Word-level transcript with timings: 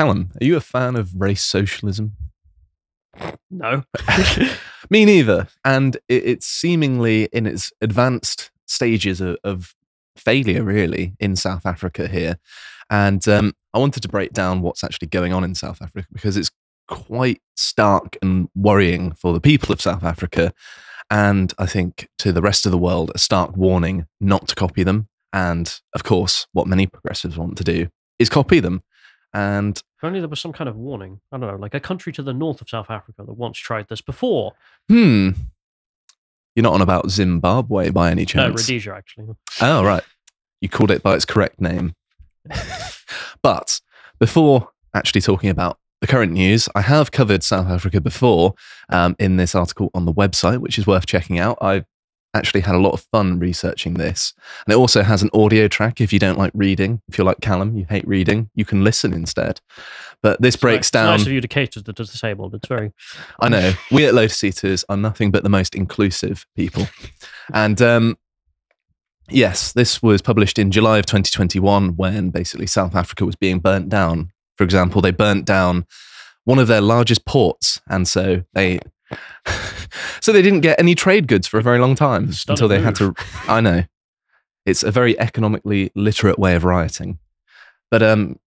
Callum, 0.00 0.30
are 0.40 0.44
you 0.46 0.56
a 0.56 0.62
fan 0.62 0.96
of 0.96 1.20
race 1.20 1.42
socialism? 1.42 2.16
No. 3.50 3.82
Me 4.90 5.04
neither. 5.04 5.46
And 5.62 5.96
it, 6.08 6.24
it's 6.24 6.46
seemingly 6.46 7.24
in 7.34 7.46
its 7.46 7.70
advanced 7.82 8.50
stages 8.64 9.20
of, 9.20 9.36
of 9.44 9.74
failure, 10.16 10.62
really, 10.62 11.12
in 11.20 11.36
South 11.36 11.66
Africa 11.66 12.08
here. 12.08 12.38
And 12.88 13.28
um, 13.28 13.52
I 13.74 13.78
wanted 13.78 14.02
to 14.04 14.08
break 14.08 14.32
down 14.32 14.62
what's 14.62 14.82
actually 14.82 15.08
going 15.08 15.34
on 15.34 15.44
in 15.44 15.54
South 15.54 15.82
Africa 15.82 16.08
because 16.10 16.38
it's 16.38 16.50
quite 16.88 17.42
stark 17.54 18.16
and 18.22 18.48
worrying 18.54 19.12
for 19.12 19.34
the 19.34 19.40
people 19.40 19.70
of 19.70 19.82
South 19.82 20.02
Africa. 20.02 20.54
And 21.10 21.52
I 21.58 21.66
think 21.66 22.08
to 22.20 22.32
the 22.32 22.40
rest 22.40 22.64
of 22.64 22.72
the 22.72 22.78
world, 22.78 23.12
a 23.14 23.18
stark 23.18 23.54
warning 23.54 24.06
not 24.18 24.48
to 24.48 24.54
copy 24.54 24.82
them. 24.82 25.08
And 25.34 25.78
of 25.94 26.04
course, 26.04 26.46
what 26.54 26.66
many 26.66 26.86
progressives 26.86 27.36
want 27.36 27.58
to 27.58 27.64
do 27.64 27.88
is 28.18 28.30
copy 28.30 28.60
them. 28.60 28.82
And 29.32 29.76
If 29.76 30.04
only 30.04 30.20
there 30.20 30.28
was 30.28 30.40
some 30.40 30.52
kind 30.52 30.68
of 30.68 30.76
warning. 30.76 31.20
I 31.30 31.38
don't 31.38 31.48
know, 31.50 31.56
like 31.56 31.74
a 31.74 31.80
country 31.80 32.12
to 32.14 32.22
the 32.22 32.32
north 32.32 32.60
of 32.60 32.68
South 32.68 32.90
Africa 32.90 33.22
that 33.24 33.34
once 33.34 33.58
tried 33.58 33.88
this 33.88 34.00
before. 34.00 34.52
hmm, 34.88 35.30
you're 36.56 36.64
not 36.64 36.74
on 36.74 36.82
about 36.82 37.10
Zimbabwe 37.10 37.90
by 37.90 38.10
any 38.10 38.22
No, 38.22 38.26
chance? 38.26 38.62
Rhodesia, 38.62 38.92
actually. 38.94 39.28
Oh, 39.60 39.84
right. 39.84 40.02
You 40.60 40.68
called 40.68 40.90
it 40.90 41.02
by 41.02 41.14
its 41.14 41.24
correct 41.24 41.60
name. 41.60 41.94
but 43.42 43.80
before 44.18 44.68
actually 44.94 45.20
talking 45.20 45.50
about 45.50 45.78
the 46.00 46.06
current 46.06 46.32
news, 46.32 46.68
I 46.74 46.80
have 46.80 47.12
covered 47.12 47.42
South 47.42 47.68
Africa 47.68 48.00
before 48.00 48.54
um, 48.88 49.14
in 49.18 49.36
this 49.36 49.54
article 49.54 49.90
on 49.94 50.06
the 50.06 50.12
website, 50.12 50.58
which 50.58 50.78
is 50.78 50.86
worth 50.86 51.06
checking 51.06 51.38
out. 51.38 51.58
I 51.60 51.84
actually 52.34 52.60
had 52.60 52.74
a 52.74 52.78
lot 52.78 52.92
of 52.92 53.00
fun 53.12 53.38
researching 53.38 53.94
this. 53.94 54.34
And 54.66 54.72
it 54.72 54.76
also 54.76 55.02
has 55.02 55.22
an 55.22 55.30
audio 55.34 55.66
track 55.68 56.00
if 56.00 56.12
you 56.12 56.18
don't 56.18 56.38
like 56.38 56.52
reading. 56.54 57.02
If 57.08 57.18
you're 57.18 57.24
like 57.24 57.40
Callum, 57.40 57.76
you 57.76 57.86
hate 57.88 58.06
reading, 58.06 58.50
you 58.54 58.64
can 58.64 58.84
listen 58.84 59.12
instead. 59.12 59.60
But 60.22 60.40
this 60.40 60.54
It's 60.54 60.60
breaks 60.60 60.76
nice- 60.76 60.80
it's 60.86 60.90
down. 60.90 61.16
nice 61.18 61.26
of 61.26 61.32
you 61.32 61.40
to 61.40 61.48
cater 61.48 61.80
to 61.80 61.82
the 61.82 61.92
disabled. 61.92 62.54
It's 62.54 62.68
very. 62.68 62.92
I 63.40 63.48
know. 63.48 63.72
We 63.90 64.04
at 64.06 64.14
Lotus 64.14 64.44
Eaters 64.44 64.84
are 64.88 64.96
nothing 64.96 65.30
but 65.30 65.42
the 65.42 65.48
most 65.48 65.74
inclusive 65.74 66.46
people. 66.54 66.86
And 67.52 67.80
um, 67.82 68.16
yes, 69.28 69.72
this 69.72 70.02
was 70.02 70.22
published 70.22 70.58
in 70.58 70.70
July 70.70 70.98
of 70.98 71.06
2021 71.06 71.96
when 71.96 72.30
basically 72.30 72.66
South 72.66 72.94
Africa 72.94 73.24
was 73.26 73.34
being 73.36 73.58
burnt 73.58 73.88
down. 73.88 74.30
For 74.56 74.64
example, 74.64 75.00
they 75.02 75.10
burnt 75.10 75.46
down 75.46 75.86
one 76.44 76.58
of 76.58 76.68
their 76.68 76.80
largest 76.82 77.24
ports. 77.24 77.80
And 77.88 78.06
so 78.06 78.42
they. 78.52 78.78
So 80.20 80.32
they 80.32 80.42
didn't 80.42 80.60
get 80.60 80.78
any 80.78 80.94
trade 80.94 81.26
goods 81.26 81.46
for 81.46 81.58
a 81.58 81.62
very 81.62 81.78
long 81.78 81.94
time 81.94 82.30
until 82.48 82.68
they 82.68 82.80
had 82.80 82.94
to. 82.96 83.14
I 83.48 83.60
know. 83.60 83.84
It's 84.66 84.82
a 84.82 84.90
very 84.90 85.18
economically 85.18 85.90
literate 85.94 86.38
way 86.38 86.54
of 86.54 86.64
rioting. 86.64 87.18
But 87.90 88.02
um, 88.02 88.38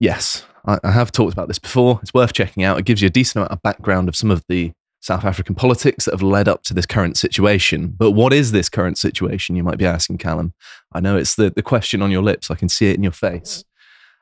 yes, 0.00 0.44
I, 0.66 0.78
I 0.84 0.90
have 0.92 1.12
talked 1.12 1.32
about 1.32 1.48
this 1.48 1.58
before. 1.58 1.98
It's 2.02 2.14
worth 2.14 2.32
checking 2.32 2.62
out. 2.62 2.78
It 2.78 2.84
gives 2.84 3.02
you 3.02 3.06
a 3.06 3.10
decent 3.10 3.36
amount 3.36 3.52
of 3.52 3.62
background 3.62 4.08
of 4.08 4.16
some 4.16 4.30
of 4.30 4.44
the 4.48 4.72
South 5.00 5.24
African 5.24 5.54
politics 5.54 6.04
that 6.04 6.12
have 6.12 6.22
led 6.22 6.48
up 6.48 6.62
to 6.64 6.74
this 6.74 6.86
current 6.86 7.16
situation. 7.16 7.88
But 7.88 8.12
what 8.12 8.32
is 8.32 8.52
this 8.52 8.68
current 8.68 8.98
situation, 8.98 9.56
you 9.56 9.62
might 9.62 9.78
be 9.78 9.86
asking, 9.86 10.18
Callum? 10.18 10.54
I 10.92 11.00
know 11.00 11.16
it's 11.16 11.36
the, 11.36 11.50
the 11.50 11.62
question 11.62 12.02
on 12.02 12.10
your 12.10 12.22
lips. 12.22 12.50
I 12.50 12.56
can 12.56 12.68
see 12.68 12.90
it 12.90 12.96
in 12.96 13.02
your 13.02 13.12
face. 13.12 13.64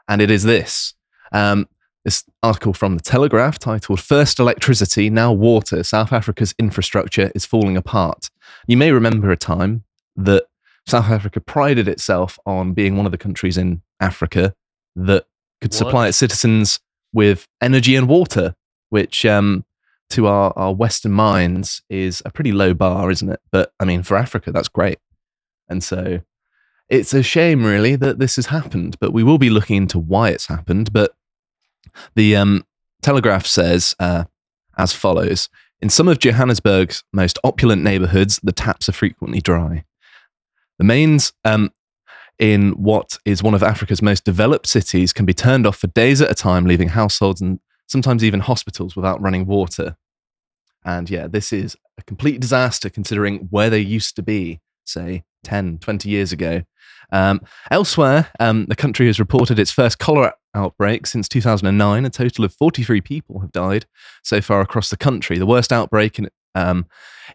And 0.09 0.21
it 0.21 0.31
is 0.31 0.45
this. 0.45 0.95
Um, 1.33 1.69
this 2.07 2.25
article 2.41 2.73
from 2.73 2.97
The 2.97 3.03
Telegraph 3.03 3.59
titled 3.59 3.99
First 3.99 4.39
Electricity, 4.39 5.11
Now 5.11 5.33
Water, 5.33 5.83
South 5.83 6.13
Africa's 6.13 6.55
Infrastructure 6.57 7.33
is 7.35 7.45
Falling 7.45 7.77
Apart. 7.77 8.31
You 8.69 8.77
may 8.77 8.93
remember 8.93 9.33
a 9.33 9.37
time 9.37 9.83
that 10.15 10.45
South 10.87 11.11
Africa 11.11 11.41
prided 11.41 11.89
itself 11.89 12.39
on 12.47 12.75
being 12.75 12.97
one 12.97 13.07
of 13.07 13.13
the 13.13 13.19
countries 13.19 13.59
in 13.59 13.83
Africa 13.99 14.55
that 14.95 15.25
could 15.61 15.75
supply 15.75 16.07
its 16.07 16.17
citizens 16.17 16.79
with 17.13 17.49
energy 17.61 17.97
and 17.97 18.07
water, 18.07 18.55
which 18.91 19.27
um, 19.27 19.65
to 20.11 20.29
our, 20.29 20.53
our 20.55 20.73
Western 20.73 21.11
minds 21.11 21.83
is 21.91 22.23
a 22.25 22.31
pretty 22.31 22.53
low 22.53 22.73
bar, 22.73 23.11
isn't 23.11 23.31
it? 23.31 23.41
But 23.51 23.73
I 23.81 23.85
mean, 23.85 24.05
for 24.05 24.17
Africa, 24.17 24.53
that's 24.53 24.69
great. 24.69 25.01
And 25.69 25.83
so 25.83 26.21
it's 26.89 27.13
a 27.13 27.25
shame, 27.25 27.67
really, 27.67 27.97
that 27.97 28.21
this 28.21 28.37
has 28.37 28.47
happened, 28.47 28.97
but 29.01 29.13
we 29.13 29.25
will 29.25 29.39
be 29.39 29.51
looking 29.51 29.77
into 29.77 29.99
why 29.99 30.29
it's 30.29 30.47
happened. 30.47 30.93
But 30.93 31.16
the 32.15 32.37
um, 32.37 32.65
Telegraph 33.03 33.47
says 33.47 33.95
uh, 33.99 34.25
as 34.77 34.93
follows 34.93 35.49
In 35.81 35.91
some 35.91 36.09
of 36.09 36.19
Johannesburg's 36.19 37.05
most 37.13 37.39
opulent 37.45 37.83
neighborhoods, 37.83 38.41
the 38.43 38.53
taps 38.53 38.89
are 38.89 38.93
frequently 38.93 39.41
dry. 39.41 39.85
The 40.79 40.85
mains 40.85 41.33
um, 41.45 41.73
in 42.39 42.73
what 42.73 43.19
is 43.25 43.43
one 43.43 43.55
of 43.55 43.63
Africa's 43.63 44.03
most 44.03 44.25
developed 44.25 44.67
cities 44.67 45.13
can 45.13 45.25
be 45.25 45.35
turned 45.35 45.67
off 45.67 45.79
for 45.79 45.87
days 45.89 46.21
at 46.21 46.31
a 46.31 46.35
time, 46.35 46.67
leaving 46.67 46.89
households 46.89 47.41
and 47.41 47.61
sometimes 47.87 48.23
even 48.23 48.41
hospitals 48.41 48.95
without 48.95 49.21
running 49.21 49.47
water. 49.47 49.97
And 50.85 51.09
yeah, 51.09 51.27
this 51.27 51.53
is 51.53 51.77
a 51.99 52.03
complete 52.03 52.41
disaster 52.41 52.91
considering 52.91 53.49
where 53.51 53.71
they 53.71 53.81
used 53.81 54.17
to 54.17 54.23
be, 54.23 54.61
say 54.85 55.25
10, 55.45 55.79
20 55.79 56.09
years 56.09 56.33
ago. 56.33 56.63
Um, 57.13 57.41
elsewhere, 57.71 58.29
um, 58.41 58.67
the 58.67 58.77
country 58.77 59.07
has 59.07 59.19
reported 59.19 59.59
its 59.59 59.71
first 59.71 59.99
cholera 59.99 60.35
outbreak 60.55 61.07
since 61.07 61.29
2009. 61.29 62.05
A 62.05 62.11
total 62.11 62.45
of 62.45 62.55
43 62.55 63.01
people 63.01 63.41
have 63.41 63.53
died 63.53 63.87
so 64.23 64.41
far 64.41 64.61
across 64.61 64.91
the 64.91 64.97
country. 64.97 65.39
The 65.39 65.47
worst 65.47 65.73
outbreak 65.73 66.19
in, 66.19 66.29
um, 66.55 66.87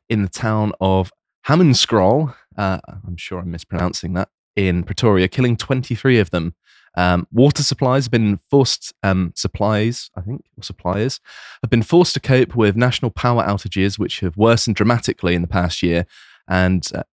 in 0.09 0.23
the 0.23 0.29
town 0.29 0.73
of 0.81 1.11
Hammanskraal, 1.47 2.35
uh, 2.57 2.79
I'm 2.87 3.17
sure 3.17 3.39
I'm 3.39 3.51
mispronouncing 3.51 4.13
that, 4.13 4.29
in 4.55 4.83
Pretoria, 4.83 5.27
killing 5.27 5.57
23 5.57 6.19
of 6.19 6.29
them. 6.31 6.55
Um, 6.97 7.25
water 7.31 7.63
supplies 7.63 8.05
have 8.05 8.11
been 8.11 8.37
forced, 8.49 8.93
um, 9.01 9.31
supplies, 9.35 10.09
I 10.17 10.21
think, 10.21 10.41
or 10.57 10.63
suppliers, 10.63 11.21
have 11.63 11.69
been 11.69 11.83
forced 11.83 12.13
to 12.15 12.19
cope 12.19 12.53
with 12.53 12.75
national 12.75 13.11
power 13.11 13.43
outages, 13.43 13.97
which 13.97 14.19
have 14.19 14.35
worsened 14.35 14.75
dramatically 14.75 15.33
in 15.33 15.41
the 15.41 15.47
past 15.47 15.81
year 15.81 16.05
and 16.49 16.85
uh, 16.93 17.03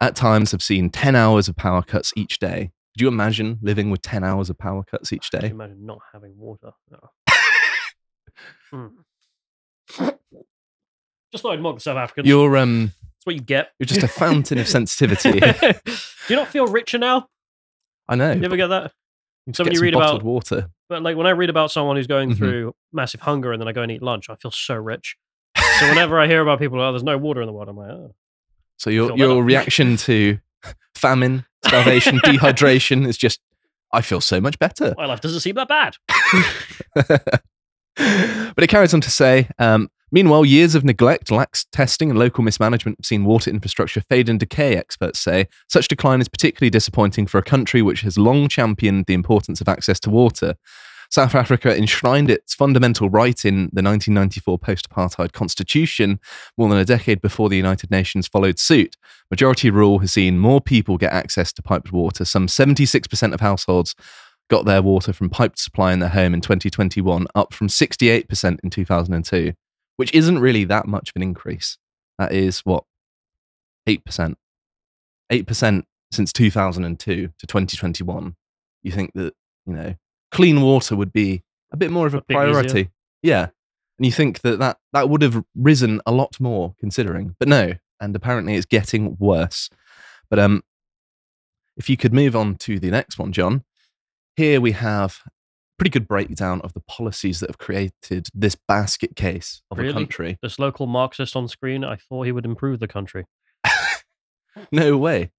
at 0.00 0.14
times 0.16 0.52
have 0.52 0.62
seen 0.62 0.90
10 0.90 1.14
hours 1.16 1.48
of 1.48 1.56
power 1.56 1.82
cuts 1.82 2.12
each 2.16 2.38
day. 2.38 2.70
Could 2.94 3.02
you 3.02 3.08
imagine 3.08 3.58
living 3.62 3.90
with 3.90 4.02
10 4.02 4.24
hours 4.24 4.50
of 4.50 4.58
power 4.58 4.82
cuts 4.84 5.12
each 5.12 5.30
day? 5.30 5.48
imagine 5.50 5.84
not 5.86 5.98
having 6.12 6.36
water? 6.38 6.72
No. 6.90 6.98
Hmm. 8.70 8.86
Just 11.32 11.42
thought 11.42 11.52
I'd 11.54 11.60
mock 11.60 11.74
the 11.76 11.80
South 11.80 11.96
Africans. 11.96 12.28
You're, 12.28 12.56
um, 12.56 12.92
That's 13.02 13.24
what 13.26 13.34
you 13.34 13.40
get. 13.40 13.72
you're 13.78 13.86
just 13.86 14.02
a 14.02 14.08
fountain 14.22 14.58
of 14.58 14.68
sensitivity. 14.68 15.40
Do 15.40 15.82
you 16.28 16.36
not 16.36 16.48
feel 16.48 16.66
richer 16.66 16.98
now? 16.98 17.28
I 18.08 18.14
know. 18.14 18.32
You 18.32 18.44
ever 18.44 18.56
get 18.56 18.68
that? 18.68 18.92
You 19.46 19.52
so 19.54 19.64
when 19.64 19.72
you 19.74 19.80
read 19.80 19.94
about- 19.94 20.22
water. 20.22 20.70
But 20.88 21.02
like 21.02 21.16
when 21.16 21.26
I 21.26 21.30
read 21.30 21.50
about 21.50 21.70
someone 21.70 21.96
who's 21.96 22.06
going 22.06 22.30
Mhm. 22.30 22.36
through 22.38 22.74
massive 22.92 23.20
hunger 23.20 23.52
and 23.52 23.60
then 23.60 23.68
I 23.68 23.72
go 23.72 23.82
and 23.82 23.92
eat 23.92 24.02
lunch, 24.02 24.30
I 24.30 24.36
feel 24.36 24.50
so 24.50 24.74
rich. 24.74 25.16
So 25.80 25.88
whenever 25.88 26.18
I 26.18 26.26
hear 26.26 26.40
about 26.40 26.58
people, 26.60 26.80
oh, 26.80 26.92
there's 26.92 27.02
no 27.02 27.18
water 27.18 27.42
in 27.42 27.46
the 27.46 27.52
world, 27.52 27.68
I'm 27.68 27.76
like, 27.76 27.90
oh. 27.90 28.14
So 28.78 28.90
your 28.90 29.16
your 29.16 29.42
reaction 29.42 29.96
to 29.98 30.38
famine, 30.94 31.44
starvation, 31.66 32.18
dehydration 32.24 33.06
is 33.06 33.18
just, 33.18 33.40
I 33.92 34.00
feel 34.00 34.20
so 34.20 34.40
much 34.40 34.58
better. 34.58 34.94
my 34.96 35.06
life 35.06 35.20
doesn't 35.20 35.40
seem 35.40 35.56
that 35.56 35.68
bad. 35.68 35.96
but 38.54 38.64
it 38.64 38.68
carries 38.68 38.94
on 38.94 39.00
to 39.00 39.10
say, 39.10 39.48
um, 39.58 39.88
meanwhile, 40.12 40.44
years 40.44 40.74
of 40.74 40.84
neglect, 40.84 41.30
lax 41.30 41.66
testing, 41.72 42.10
and 42.10 42.18
local 42.18 42.44
mismanagement 42.44 42.98
have 42.98 43.06
seen 43.06 43.24
water 43.24 43.50
infrastructure 43.50 44.00
fade 44.00 44.28
and 44.28 44.38
decay, 44.38 44.76
experts 44.76 45.18
say. 45.18 45.48
Such 45.68 45.88
decline 45.88 46.20
is 46.20 46.28
particularly 46.28 46.70
disappointing 46.70 47.26
for 47.26 47.38
a 47.38 47.42
country 47.42 47.82
which 47.82 48.02
has 48.02 48.16
long 48.16 48.48
championed 48.48 49.06
the 49.06 49.14
importance 49.14 49.60
of 49.60 49.68
access 49.68 49.98
to 50.00 50.10
water. 50.10 50.54
South 51.10 51.34
Africa 51.34 51.74
enshrined 51.74 52.30
its 52.30 52.54
fundamental 52.54 53.08
right 53.08 53.44
in 53.44 53.70
the 53.72 53.82
1994 53.82 54.58
post 54.58 54.90
apartheid 54.90 55.32
constitution 55.32 56.20
more 56.58 56.68
than 56.68 56.78
a 56.78 56.84
decade 56.84 57.22
before 57.22 57.48
the 57.48 57.56
United 57.56 57.90
Nations 57.90 58.28
followed 58.28 58.58
suit. 58.58 58.96
Majority 59.30 59.70
rule 59.70 60.00
has 60.00 60.12
seen 60.12 60.38
more 60.38 60.60
people 60.60 60.98
get 60.98 61.12
access 61.12 61.52
to 61.54 61.62
piped 61.62 61.92
water. 61.92 62.24
Some 62.24 62.46
76% 62.46 63.32
of 63.32 63.40
households 63.40 63.94
got 64.50 64.66
their 64.66 64.82
water 64.82 65.12
from 65.12 65.30
piped 65.30 65.58
supply 65.58 65.92
in 65.92 65.98
their 66.00 66.08
home 66.10 66.34
in 66.34 66.40
2021, 66.40 67.26
up 67.34 67.54
from 67.54 67.68
68% 67.68 68.58
in 68.62 68.70
2002, 68.70 69.52
which 69.96 70.12
isn't 70.12 70.38
really 70.38 70.64
that 70.64 70.86
much 70.86 71.10
of 71.10 71.16
an 71.16 71.22
increase. 71.22 71.78
That 72.18 72.32
is 72.32 72.60
what? 72.60 72.84
8%. 73.88 74.34
8% 75.30 75.82
since 76.10 76.32
2002 76.32 77.28
to 77.38 77.46
2021. 77.46 78.36
You 78.82 78.92
think 78.92 79.12
that, 79.14 79.34
you 79.66 79.74
know, 79.74 79.94
clean 80.30 80.60
water 80.62 80.96
would 80.96 81.12
be 81.12 81.42
a 81.72 81.76
bit 81.76 81.90
more 81.90 82.06
of 82.06 82.14
a, 82.14 82.18
A 82.18 82.20
easier. 82.28 82.36
priority. 82.38 82.90
Yeah. 83.22 83.48
And 83.98 84.06
you 84.06 84.12
think 84.12 84.40
that, 84.42 84.58
that 84.60 84.78
that 84.92 85.08
would 85.10 85.22
have 85.22 85.42
risen 85.56 86.00
a 86.06 86.12
lot 86.12 86.38
more 86.40 86.74
considering, 86.78 87.34
but 87.38 87.48
no. 87.48 87.72
And 88.00 88.14
apparently 88.14 88.54
it's 88.54 88.66
getting 88.66 89.16
worse. 89.18 89.68
But 90.30 90.38
um, 90.38 90.62
if 91.76 91.90
you 91.90 91.96
could 91.96 92.12
move 92.14 92.36
on 92.36 92.56
to 92.56 92.78
the 92.78 92.90
next 92.90 93.18
one, 93.18 93.32
John. 93.32 93.64
Here 94.36 94.60
we 94.60 94.70
have 94.72 95.18
pretty 95.78 95.90
good 95.90 96.06
breakdown 96.06 96.60
of 96.62 96.74
the 96.74 96.80
policies 96.80 97.40
that 97.40 97.48
have 97.50 97.58
created 97.58 98.28
this 98.32 98.54
basket 98.68 99.16
case 99.16 99.62
of 99.70 99.78
Really? 99.78 99.90
a 99.90 99.94
country. 99.94 100.38
This 100.42 100.58
local 100.60 100.86
Marxist 100.86 101.34
on 101.34 101.48
screen, 101.48 101.82
I 101.84 101.96
thought 101.96 102.22
he 102.26 102.32
would 102.32 102.44
improve 102.44 102.78
the 102.78 102.86
country. 102.88 103.24
No 104.72 104.96
way. 104.96 105.30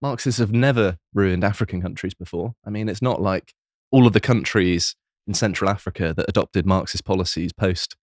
Marxists 0.00 0.38
have 0.38 0.52
never 0.52 0.96
ruined 1.12 1.44
African 1.44 1.82
countries 1.82 2.14
before. 2.14 2.54
I 2.64 2.70
mean, 2.70 2.88
it's 2.88 3.02
not 3.02 3.20
like 3.20 3.52
all 3.90 4.06
of 4.06 4.12
the 4.12 4.20
countries 4.20 4.94
in 5.26 5.34
Central 5.34 5.68
Africa 5.70 6.14
that 6.16 6.28
adopted 6.28 6.66
Marxist 6.66 7.04
policies 7.04 7.52
post 7.52 7.96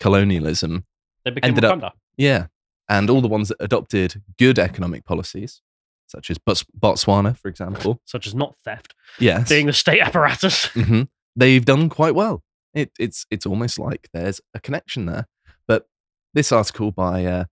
colonialism. 0.00 0.84
They 1.24 1.30
became 1.30 1.48
ended 1.50 1.64
up- 1.64 1.96
Yeah. 2.16 2.46
And 2.88 3.10
all 3.10 3.20
the 3.20 3.28
ones 3.28 3.48
that 3.48 3.58
adopted 3.60 4.22
good 4.38 4.58
economic 4.58 5.04
policies, 5.04 5.60
such 6.06 6.30
as 6.30 6.38
Bots- 6.38 6.64
Botswana, 6.78 7.36
for 7.36 7.48
example. 7.48 8.00
such 8.06 8.26
as 8.26 8.34
not 8.34 8.56
theft, 8.64 8.94
Yes. 9.18 9.48
being 9.48 9.66
the 9.66 9.72
state 9.72 10.00
apparatus. 10.00 10.66
hmm 10.66 11.02
They've 11.36 11.64
done 11.64 11.88
quite 11.88 12.14
well. 12.16 12.42
It, 12.74 12.90
it's 12.98 13.24
it's 13.30 13.46
almost 13.46 13.78
like 13.78 14.08
there's 14.12 14.40
a 14.54 14.60
connection 14.60 15.06
there. 15.06 15.26
But 15.68 15.86
this 16.34 16.50
article 16.50 16.90
by 16.90 17.24
uh, 17.24 17.44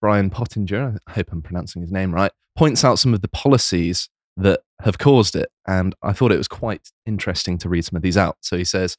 Brian 0.00 0.30
Pottinger, 0.30 0.98
I 1.06 1.12
hope 1.12 1.32
I'm 1.32 1.42
pronouncing 1.42 1.82
his 1.82 1.90
name 1.90 2.14
right, 2.14 2.30
points 2.56 2.84
out 2.84 2.98
some 2.98 3.14
of 3.14 3.22
the 3.22 3.28
policies 3.28 4.08
that 4.36 4.60
have 4.80 4.98
caused 4.98 5.36
it. 5.36 5.48
And 5.66 5.94
I 6.02 6.12
thought 6.12 6.32
it 6.32 6.38
was 6.38 6.48
quite 6.48 6.90
interesting 7.06 7.58
to 7.58 7.68
read 7.68 7.84
some 7.84 7.96
of 7.96 8.02
these 8.02 8.16
out. 8.16 8.36
So 8.42 8.56
he 8.56 8.64
says, 8.64 8.96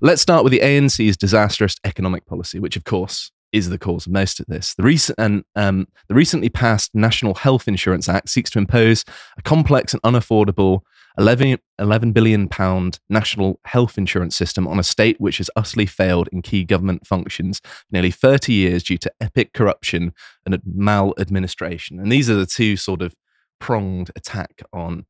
let's 0.00 0.22
start 0.22 0.44
with 0.44 0.52
the 0.52 0.60
ANC's 0.60 1.16
disastrous 1.16 1.76
economic 1.84 2.26
policy, 2.26 2.58
which 2.58 2.76
of 2.76 2.84
course 2.84 3.30
is 3.52 3.70
the 3.70 3.78
cause 3.78 4.06
of 4.06 4.12
most 4.12 4.40
of 4.40 4.46
this. 4.46 4.74
The 4.74 4.82
recent 4.82 5.18
and 5.18 5.44
um, 5.56 5.88
the 6.08 6.14
recently 6.14 6.48
passed 6.48 6.94
National 6.94 7.34
Health 7.34 7.66
Insurance 7.66 8.08
Act 8.08 8.28
seeks 8.28 8.50
to 8.50 8.58
impose 8.58 9.04
a 9.38 9.42
complex 9.42 9.92
and 9.94 10.02
unaffordable 10.02 10.80
11, 11.18 11.58
11 11.78 12.12
billion 12.12 12.48
pound 12.48 13.00
national 13.08 13.58
health 13.64 13.98
insurance 13.98 14.36
system 14.36 14.68
on 14.68 14.78
a 14.78 14.84
state 14.84 15.20
which 15.20 15.38
has 15.38 15.50
utterly 15.56 15.86
failed 15.86 16.28
in 16.30 16.42
key 16.42 16.64
government 16.64 17.06
functions 17.06 17.60
for 17.60 17.86
nearly 17.90 18.10
30 18.10 18.52
years 18.52 18.84
due 18.84 18.98
to 18.98 19.12
epic 19.20 19.52
corruption 19.52 20.12
and 20.46 20.60
maladministration. 20.64 21.98
And 21.98 22.12
these 22.12 22.30
are 22.30 22.36
the 22.36 22.46
two 22.46 22.76
sort 22.76 23.02
of 23.02 23.14
pronged 23.58 24.10
attack 24.16 24.62
on 24.72 25.06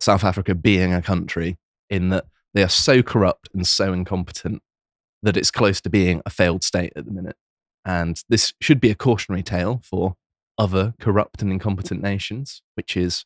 South 0.00 0.24
Africa 0.24 0.54
being 0.54 0.92
a 0.92 1.02
country 1.02 1.58
in 1.88 2.08
that 2.10 2.26
they 2.54 2.62
are 2.62 2.68
so 2.68 3.02
corrupt 3.02 3.48
and 3.54 3.66
so 3.66 3.92
incompetent 3.92 4.62
that 5.22 5.36
it's 5.36 5.50
close 5.50 5.80
to 5.82 5.90
being 5.90 6.22
a 6.24 6.30
failed 6.30 6.64
state 6.64 6.92
at 6.96 7.04
the 7.04 7.12
minute. 7.12 7.36
And 7.84 8.22
this 8.28 8.52
should 8.60 8.80
be 8.80 8.90
a 8.90 8.94
cautionary 8.94 9.42
tale 9.42 9.80
for 9.84 10.14
other 10.58 10.94
corrupt 11.00 11.42
and 11.42 11.50
incompetent 11.52 12.02
nations, 12.02 12.62
which 12.74 12.96
is 12.96 13.24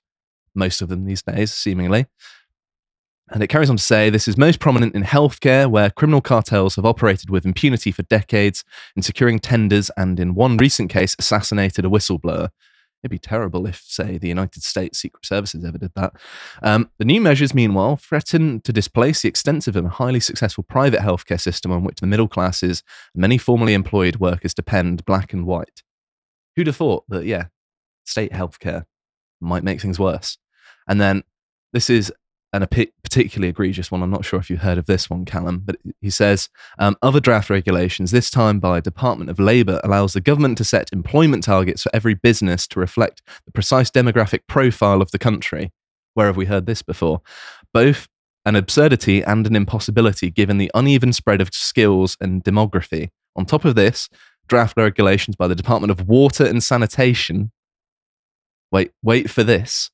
most 0.54 0.80
of 0.82 0.88
them 0.88 1.04
these 1.04 1.22
days, 1.22 1.52
seemingly. 1.52 2.06
And 3.30 3.42
it 3.42 3.48
carries 3.48 3.70
on 3.70 3.76
to 3.76 3.82
say 3.82 4.10
this 4.10 4.28
is 4.28 4.36
most 4.36 4.60
prominent 4.60 4.94
in 4.94 5.02
healthcare, 5.02 5.68
where 5.68 5.90
criminal 5.90 6.20
cartels 6.20 6.76
have 6.76 6.84
operated 6.84 7.30
with 7.30 7.46
impunity 7.46 7.90
for 7.90 8.02
decades 8.02 8.64
in 8.94 9.02
securing 9.02 9.38
tenders 9.38 9.90
and, 9.96 10.20
in 10.20 10.34
one 10.34 10.56
recent 10.58 10.90
case, 10.90 11.16
assassinated 11.18 11.84
a 11.84 11.88
whistleblower. 11.88 12.50
It'd 13.04 13.10
be 13.10 13.18
terrible 13.18 13.66
if, 13.66 13.84
say, 13.86 14.16
the 14.16 14.28
United 14.28 14.62
States 14.62 14.98
Secret 14.98 15.26
Services 15.26 15.62
ever 15.62 15.76
did 15.76 15.92
that. 15.94 16.14
Um, 16.62 16.90
the 16.98 17.04
new 17.04 17.20
measures, 17.20 17.52
meanwhile, 17.52 17.96
threaten 17.96 18.62
to 18.62 18.72
displace 18.72 19.20
the 19.20 19.28
extensive 19.28 19.76
and 19.76 19.86
highly 19.86 20.20
successful 20.20 20.64
private 20.64 21.00
healthcare 21.00 21.38
system 21.38 21.70
on 21.70 21.84
which 21.84 22.00
the 22.00 22.06
middle 22.06 22.28
classes 22.28 22.82
and 23.14 23.20
many 23.20 23.36
formerly 23.36 23.74
employed 23.74 24.16
workers 24.16 24.54
depend, 24.54 25.04
black 25.04 25.34
and 25.34 25.44
white. 25.44 25.82
Who'd 26.56 26.66
have 26.66 26.76
thought 26.76 27.04
that, 27.10 27.26
yeah, 27.26 27.48
state 28.06 28.32
healthcare 28.32 28.84
might 29.38 29.64
make 29.64 29.82
things 29.82 29.98
worse? 29.98 30.38
And 30.88 30.98
then 30.98 31.24
this 31.74 31.90
is 31.90 32.10
an, 32.54 32.62
a 32.62 32.66
particularly 33.02 33.48
egregious 33.48 33.90
one. 33.90 34.02
I'm 34.02 34.10
not 34.10 34.24
sure 34.24 34.38
if 34.38 34.48
you 34.48 34.56
heard 34.56 34.78
of 34.78 34.86
this 34.86 35.10
one, 35.10 35.24
Callum, 35.24 35.62
but 35.64 35.76
he 36.00 36.08
says 36.08 36.48
um, 36.78 36.96
other 37.02 37.18
draft 37.18 37.50
regulations, 37.50 38.12
this 38.12 38.30
time 38.30 38.60
by 38.60 38.78
Department 38.80 39.28
of 39.28 39.40
Labour, 39.40 39.80
allows 39.82 40.12
the 40.12 40.20
government 40.20 40.56
to 40.58 40.64
set 40.64 40.92
employment 40.92 41.42
targets 41.42 41.82
for 41.82 41.90
every 41.92 42.14
business 42.14 42.68
to 42.68 42.78
reflect 42.78 43.22
the 43.44 43.50
precise 43.50 43.90
demographic 43.90 44.46
profile 44.46 45.02
of 45.02 45.10
the 45.10 45.18
country. 45.18 45.72
Where 46.14 46.28
have 46.28 46.36
we 46.36 46.46
heard 46.46 46.66
this 46.66 46.80
before? 46.80 47.22
Both 47.72 48.08
an 48.46 48.54
absurdity 48.54 49.22
and 49.22 49.46
an 49.46 49.56
impossibility 49.56 50.30
given 50.30 50.58
the 50.58 50.70
uneven 50.74 51.12
spread 51.12 51.40
of 51.40 51.52
skills 51.52 52.16
and 52.20 52.44
demography. 52.44 53.10
On 53.34 53.44
top 53.44 53.64
of 53.64 53.74
this, 53.74 54.08
draft 54.46 54.76
regulations 54.76 55.34
by 55.34 55.48
the 55.48 55.56
Department 55.56 55.90
of 55.90 56.06
Water 56.06 56.46
and 56.46 56.62
Sanitation. 56.62 57.50
Wait, 58.70 58.92
wait 59.02 59.28
for 59.28 59.42
this 59.42 59.90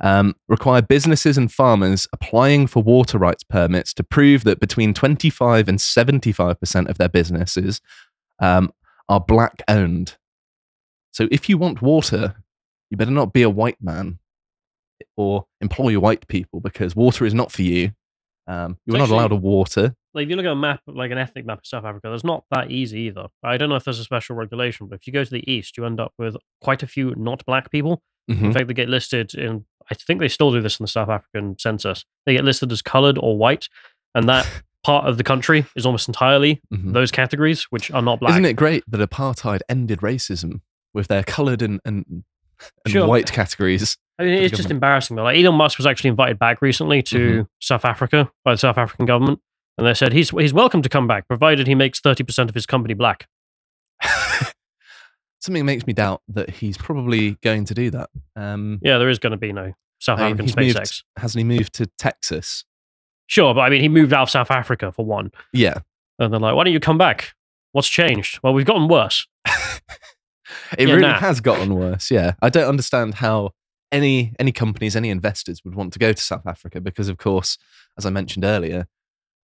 um, 0.00 0.34
require 0.48 0.82
businesses 0.82 1.38
and 1.38 1.50
farmers 1.52 2.06
applying 2.12 2.66
for 2.66 2.82
water 2.82 3.18
rights 3.18 3.44
permits 3.44 3.92
to 3.94 4.04
prove 4.04 4.44
that 4.44 4.60
between 4.60 4.94
25 4.94 5.68
and 5.68 5.78
75% 5.78 6.88
of 6.88 6.98
their 6.98 7.08
businesses 7.08 7.80
um, 8.38 8.72
are 9.08 9.20
black 9.20 9.62
owned. 9.68 10.16
So 11.12 11.28
if 11.30 11.48
you 11.48 11.58
want 11.58 11.82
water, 11.82 12.36
you 12.90 12.96
better 12.96 13.10
not 13.10 13.32
be 13.32 13.42
a 13.42 13.50
white 13.50 13.78
man 13.80 14.18
or 15.16 15.46
employ 15.60 15.98
white 15.98 16.26
people 16.28 16.60
because 16.60 16.94
water 16.94 17.24
is 17.24 17.34
not 17.34 17.50
for 17.50 17.62
you. 17.62 17.92
Um, 18.46 18.78
you're 18.86 18.96
It's 18.96 19.10
not 19.10 19.14
allowed 19.14 19.32
a 19.32 19.36
water. 19.36 19.94
Like 20.14 20.24
if 20.24 20.30
you 20.30 20.36
look 20.36 20.46
at 20.46 20.52
a 20.52 20.56
map, 20.56 20.80
like 20.86 21.10
an 21.10 21.18
ethnic 21.18 21.44
map 21.44 21.58
of 21.58 21.66
South 21.66 21.84
Africa, 21.84 22.08
there's 22.08 22.24
not 22.24 22.44
that 22.50 22.70
easy 22.70 23.00
either. 23.00 23.26
I 23.42 23.56
don't 23.56 23.68
know 23.68 23.76
if 23.76 23.84
there's 23.84 23.98
a 23.98 24.04
special 24.04 24.36
regulation, 24.36 24.86
but 24.86 24.96
if 25.00 25.06
you 25.06 25.12
go 25.12 25.22
to 25.22 25.30
the 25.30 25.48
east, 25.50 25.76
you 25.76 25.84
end 25.84 26.00
up 26.00 26.12
with 26.18 26.36
quite 26.62 26.82
a 26.82 26.86
few 26.86 27.14
not 27.16 27.44
black 27.44 27.70
people. 27.70 28.02
Mhm. 28.30 28.42
In 28.44 28.52
fact, 28.52 28.68
they 28.68 28.74
get 28.74 28.88
listed 28.88 29.34
in. 29.34 29.64
I 29.90 29.94
think 29.94 30.20
they 30.20 30.28
still 30.28 30.52
do 30.52 30.60
this 30.60 30.78
in 30.78 30.84
the 30.84 30.88
South 30.88 31.08
African 31.08 31.58
census. 31.58 32.04
They 32.26 32.34
get 32.34 32.44
listed 32.44 32.70
as 32.72 32.82
coloured 32.82 33.18
or 33.18 33.36
white, 33.38 33.68
and 34.14 34.28
that 34.28 34.46
part 34.84 35.06
of 35.06 35.16
the 35.16 35.24
country 35.24 35.66
is 35.76 35.84
almost 35.86 36.08
entirely 36.08 36.60
Mhm. 36.72 36.92
those 36.92 37.10
categories, 37.10 37.64
which 37.70 37.90
are 37.90 38.02
not 38.02 38.20
black. 38.20 38.30
Isn't 38.32 38.44
it 38.44 38.54
great 38.54 38.84
that 38.88 39.00
apartheid 39.10 39.60
ended 39.68 40.00
racism 40.00 40.60
with 40.94 41.08
their 41.08 41.22
coloured 41.24 41.62
and, 41.62 41.80
and, 41.84 42.04
and 42.08 42.24
Sure. 42.86 43.06
white 43.06 43.30
categories? 43.32 43.96
I 44.18 44.24
mean, 44.24 44.34
it's 44.42 44.56
just 44.56 44.70
embarrassing 44.70 45.16
though. 45.16 45.24
Like 45.24 45.36
Elon 45.38 45.54
Musk 45.56 45.78
was 45.78 45.86
actually 45.86 46.08
invited 46.10 46.38
back 46.38 46.60
recently 46.62 47.02
to 47.04 47.18
Mm-hmm. 47.18 47.42
South 47.60 47.84
Africa 47.84 48.30
by 48.44 48.52
the 48.54 48.58
South 48.58 48.76
African 48.78 49.06
government, 49.06 49.40
and 49.76 49.86
they 49.86 49.94
said 49.94 50.12
he's 50.12 50.30
he's 50.30 50.52
welcome 50.52 50.82
to 50.82 50.88
come 50.88 51.06
back, 51.06 51.28
provided 51.28 51.66
he 51.66 51.74
makes 51.74 52.00
thirty 52.00 52.22
percent 52.24 52.48
of 52.48 52.54
his 52.54 52.66
company 52.66 52.94
black. 52.94 53.26
Something 55.40 55.64
makes 55.66 55.86
me 55.86 55.92
doubt 55.92 56.22
that 56.28 56.50
he's 56.50 56.76
probably 56.76 57.32
going 57.42 57.64
to 57.66 57.74
do 57.74 57.90
that. 57.90 58.10
Um, 58.36 58.80
Yeah, 58.82 58.98
there 58.98 59.08
is 59.08 59.18
going 59.18 59.30
to 59.32 59.36
be 59.36 59.52
no 59.52 59.72
South 60.00 60.18
I 60.18 60.24
mean, 60.32 60.32
African 60.40 60.52
SpaceX. 60.52 60.74
moved- 60.74 61.04
hasn't 61.16 61.38
he 61.40 61.44
moved 61.44 61.72
to 61.74 61.86
Texas? 61.98 62.64
Sure, 63.26 63.54
but 63.54 63.60
I 63.60 63.68
mean, 63.70 63.80
he 63.82 63.88
moved 63.88 64.12
out 64.12 64.22
of 64.22 64.30
South 64.30 64.50
Africa 64.50 64.90
for 64.90 65.04
one, 65.04 65.30
Yeah, 65.52 65.78
and 66.18 66.32
they're 66.32 66.40
like, 66.40 66.54
"Why 66.54 66.64
don't 66.64 66.72
you 66.72 66.80
come 66.80 66.96
back? 66.98 67.34
What's 67.72 67.88
changed?" 67.88 68.40
Well, 68.42 68.54
we've 68.54 68.64
gotten 68.66 68.88
worse. 68.88 69.26
it 69.46 70.88
Yeah, 70.88 70.94
really 70.94 71.00
nah. 71.02 71.18
has 71.20 71.40
gotten 71.40 71.74
worse. 71.74 72.10
Yeah, 72.10 72.32
I 72.40 72.48
don't 72.48 72.68
understand 72.68 73.14
how 73.16 73.50
any 73.92 74.32
any 74.38 74.50
companies, 74.52 74.96
any 74.96 75.10
investors 75.10 75.62
would 75.64 75.74
want 75.74 75.92
to 75.92 75.98
go 75.98 76.12
to 76.12 76.22
South 76.22 76.46
Africa 76.46 76.80
because, 76.80 77.08
of 77.08 77.18
course, 77.18 77.58
as 77.98 78.06
I 78.06 78.10
mentioned 78.10 78.44
earlier, 78.44 78.86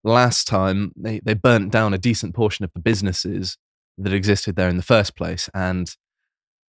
last 0.02 0.46
time 0.46 0.92
they 0.96 1.20
they 1.20 1.34
burnt 1.34 1.70
down 1.70 1.92
a 1.94 1.98
decent 1.98 2.34
portion 2.34 2.64
of 2.64 2.72
the 2.72 2.80
businesses 2.80 3.58
that 3.98 4.12
existed 4.12 4.56
there 4.56 4.68
in 4.68 4.76
the 4.76 4.82
first 4.82 5.16
place, 5.16 5.48
and 5.54 5.94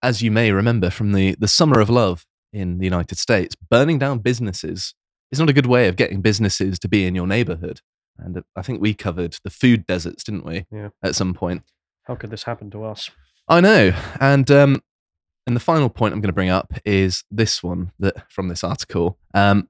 as 0.01 0.22
you 0.22 0.31
may 0.31 0.51
remember 0.51 0.89
from 0.89 1.13
the 1.13 1.36
the 1.39 1.48
summer 1.48 1.79
of 1.79 1.89
love 1.89 2.25
in 2.53 2.77
the 2.77 2.86
United 2.86 3.17
States, 3.17 3.55
burning 3.55 4.00
down 4.00 4.19
businesses 4.19 4.93
is 5.31 5.39
not 5.39 5.50
a 5.50 5.53
good 5.53 5.65
way 5.65 5.88
of 5.88 5.95
getting 5.95 6.22
businesses 6.22 6.79
to 6.79 6.88
be 6.88 7.05
in 7.05 7.15
your 7.15 7.27
neighborhood. 7.27 7.81
And 8.17 8.43
I 8.55 8.62
think 8.62 8.79
we 8.79 8.93
covered 8.93 9.38
the 9.43 9.50
food 9.50 9.86
deserts, 9.86 10.24
didn't 10.24 10.45
we? 10.45 10.65
Yeah. 10.72 10.89
At 11.03 11.15
some 11.15 11.34
point. 11.34 11.63
How 12.03 12.15
could 12.15 12.29
this 12.29 12.43
happen 12.43 12.69
to 12.72 12.86
us? 12.86 13.10
I 13.48 13.60
know. 13.62 13.93
And 14.22 14.50
um, 14.51 14.81
and 15.45 15.55
the 15.55 15.60
final 15.60 15.89
point 15.89 16.13
I'm 16.13 16.22
going 16.22 16.29
to 16.29 16.34
bring 16.34 16.50
up 16.50 16.74
is 16.86 17.24
this 17.29 17.62
one 17.62 17.91
that 18.00 18.31
from 18.31 18.48
this 18.48 18.63
article. 18.63 19.17
Um, 19.34 19.69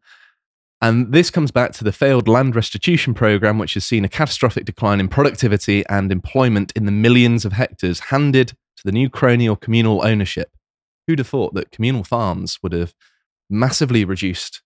and 0.82 1.13
this 1.13 1.29
comes 1.29 1.51
back 1.51 1.72
to 1.74 1.84
the 1.84 1.91
failed 1.91 2.27
land 2.27 2.55
restitution 2.55 3.13
program, 3.13 3.58
which 3.58 3.75
has 3.75 3.86
seen 3.86 4.03
a 4.03 4.10
catastrophic 4.10 4.65
decline 4.65 5.00
in 5.00 5.08
productivity 5.08 5.86
and 5.89 6.12
employment 6.12 6.74
in 6.75 6.86
the 6.86 6.91
millions 6.91 7.46
of 7.46 7.53
hectares 7.53 8.00
handed 8.00 8.50
to 8.50 8.84
the 8.84 8.91
new 8.91 9.10
crony 9.10 9.48
or 9.48 9.55
communal 9.55 10.05
ownership. 10.05 10.51
Who'd 11.08 11.20
have 11.20 11.27
thought 11.27 11.53
that 11.53 11.72
communal 11.72 12.03
farms 12.03 12.60
would 12.62 12.74
have 12.74 12.94
massively 13.50 14.03
reduced 14.03 14.62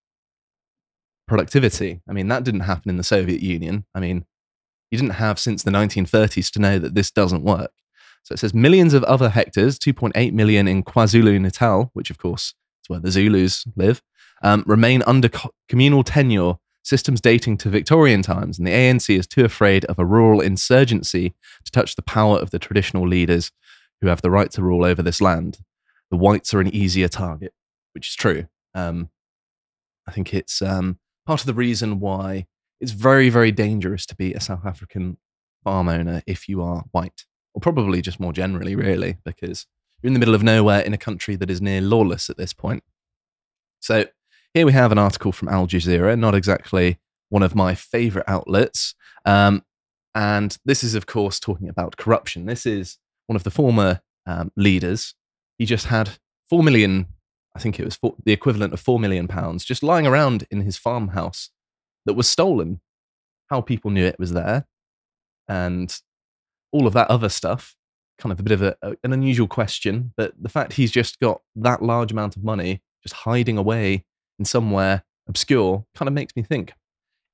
productivity? 1.27 2.01
I 2.09 2.13
mean, 2.13 2.27
that 2.29 2.43
didn't 2.43 2.61
happen 2.61 2.89
in 2.89 2.97
the 2.97 3.03
Soviet 3.03 3.41
Union. 3.41 3.85
I 3.93 3.99
mean, 3.99 4.25
you 4.89 4.97
didn't 4.97 5.15
have 5.15 5.39
since 5.39 5.63
the 5.63 5.71
1930s 5.71 6.51
to 6.51 6.59
know 6.59 6.79
that 6.79 6.95
this 6.95 7.11
doesn't 7.11 7.43
work. 7.43 7.71
So 8.23 8.33
it 8.33 8.39
says 8.39 8.53
millions 8.53 8.93
of 8.93 9.03
other 9.03 9.29
hectares, 9.29 9.77
2.8 9.77 10.33
million 10.33 10.67
in 10.67 10.83
KwaZulu 10.83 11.39
Natal, 11.39 11.91
which 11.93 12.09
of 12.09 12.17
course 12.17 12.53
is 12.83 12.89
where 12.89 12.99
the 12.99 13.11
Zulus 13.11 13.65
live, 13.75 14.01
um, 14.41 14.63
remain 14.65 15.03
under 15.05 15.29
co- 15.29 15.53
communal 15.67 16.03
tenure, 16.03 16.55
systems 16.83 17.21
dating 17.21 17.57
to 17.57 17.69
Victorian 17.69 18.21
times. 18.21 18.57
And 18.57 18.67
the 18.67 18.71
ANC 18.71 19.15
is 19.15 19.27
too 19.27 19.45
afraid 19.45 19.85
of 19.85 19.99
a 19.99 20.05
rural 20.05 20.41
insurgency 20.41 21.33
to 21.65 21.71
touch 21.71 21.95
the 21.95 22.01
power 22.01 22.37
of 22.37 22.51
the 22.51 22.59
traditional 22.59 23.07
leaders 23.07 23.51
who 24.01 24.07
have 24.07 24.21
the 24.21 24.31
right 24.31 24.49
to 24.51 24.63
rule 24.63 24.85
over 24.85 25.01
this 25.01 25.21
land. 25.21 25.59
The 26.09 26.17
whites 26.17 26.53
are 26.53 26.61
an 26.61 26.73
easier 26.73 27.07
target, 27.07 27.53
which 27.93 28.07
is 28.07 28.15
true. 28.15 28.47
Um, 28.73 29.09
I 30.07 30.11
think 30.11 30.33
it's 30.33 30.61
um, 30.61 30.99
part 31.25 31.41
of 31.41 31.45
the 31.45 31.53
reason 31.53 31.99
why 31.99 32.47
it's 32.79 32.91
very, 32.91 33.29
very 33.29 33.51
dangerous 33.51 34.05
to 34.07 34.15
be 34.15 34.33
a 34.33 34.39
South 34.39 34.65
African 34.65 35.17
farm 35.63 35.89
owner 35.89 36.23
if 36.25 36.47
you 36.47 36.61
are 36.61 36.85
white 36.91 37.25
or 37.53 37.61
probably 37.61 38.01
just 38.01 38.19
more 38.19 38.33
generally, 38.33 38.75
really, 38.75 39.17
because 39.23 39.67
you're 40.01 40.09
in 40.09 40.13
the 40.13 40.19
middle 40.19 40.35
of 40.35 40.43
nowhere 40.43 40.81
in 40.81 40.93
a 40.93 40.97
country 40.97 41.35
that 41.35 41.49
is 41.49 41.61
near 41.61 41.81
lawless 41.81 42.29
at 42.29 42.37
this 42.37 42.53
point. 42.53 42.83
So 43.79 44.05
here 44.53 44.65
we 44.65 44.73
have 44.73 44.91
an 44.91 44.97
article 44.97 45.31
from 45.31 45.49
Al 45.49 45.67
Jazeera, 45.67 46.17
not 46.17 46.35
exactly 46.35 46.99
one 47.29 47.43
of 47.43 47.55
my 47.55 47.75
favorite 47.75 48.25
outlets. 48.27 48.95
Um, 49.25 49.63
and 50.15 50.57
this 50.65 50.83
is, 50.83 50.95
of 50.95 51.05
course, 51.05 51.39
talking 51.39 51.69
about 51.69 51.97
corruption. 51.97 52.45
This 52.45 52.65
is 52.65 52.97
one 53.27 53.35
of 53.35 53.43
the 53.43 53.51
former 53.51 54.01
um, 54.25 54.51
leaders. 54.55 55.13
He 55.57 55.65
just 55.65 55.85
had 55.85 56.17
4 56.49 56.63
million, 56.63 57.07
I 57.55 57.59
think 57.59 57.79
it 57.79 57.85
was 57.85 57.95
four, 57.95 58.15
the 58.23 58.31
equivalent 58.31 58.73
of 58.73 58.79
4 58.79 58.99
million 58.99 59.27
pounds, 59.27 59.63
just 59.63 59.83
lying 59.83 60.07
around 60.07 60.45
in 60.49 60.61
his 60.61 60.77
farmhouse 60.77 61.51
that 62.05 62.15
was 62.15 62.27
stolen. 62.27 62.81
How 63.49 63.61
people 63.61 63.91
knew 63.91 64.05
it 64.05 64.19
was 64.19 64.33
there 64.33 64.67
and 65.47 65.99
all 66.71 66.85
of 66.85 66.93
that 66.93 67.09
other 67.09 67.29
stuff. 67.29 67.75
Kind 68.19 68.31
of 68.31 68.39
a 68.39 68.43
bit 68.43 68.53
of 68.53 68.61
a, 68.61 68.75
an 69.03 69.13
unusual 69.13 69.47
question, 69.47 70.13
but 70.17 70.33
the 70.39 70.49
fact 70.49 70.73
he's 70.73 70.91
just 70.91 71.19
got 71.19 71.41
that 71.55 71.81
large 71.81 72.11
amount 72.11 72.35
of 72.35 72.43
money 72.43 72.81
just 73.01 73.15
hiding 73.15 73.57
away 73.57 74.05
in 74.39 74.45
somewhere 74.45 75.03
obscure 75.27 75.85
kind 75.93 76.07
of 76.07 76.13
makes 76.13 76.35
me 76.35 76.41
think 76.41 76.73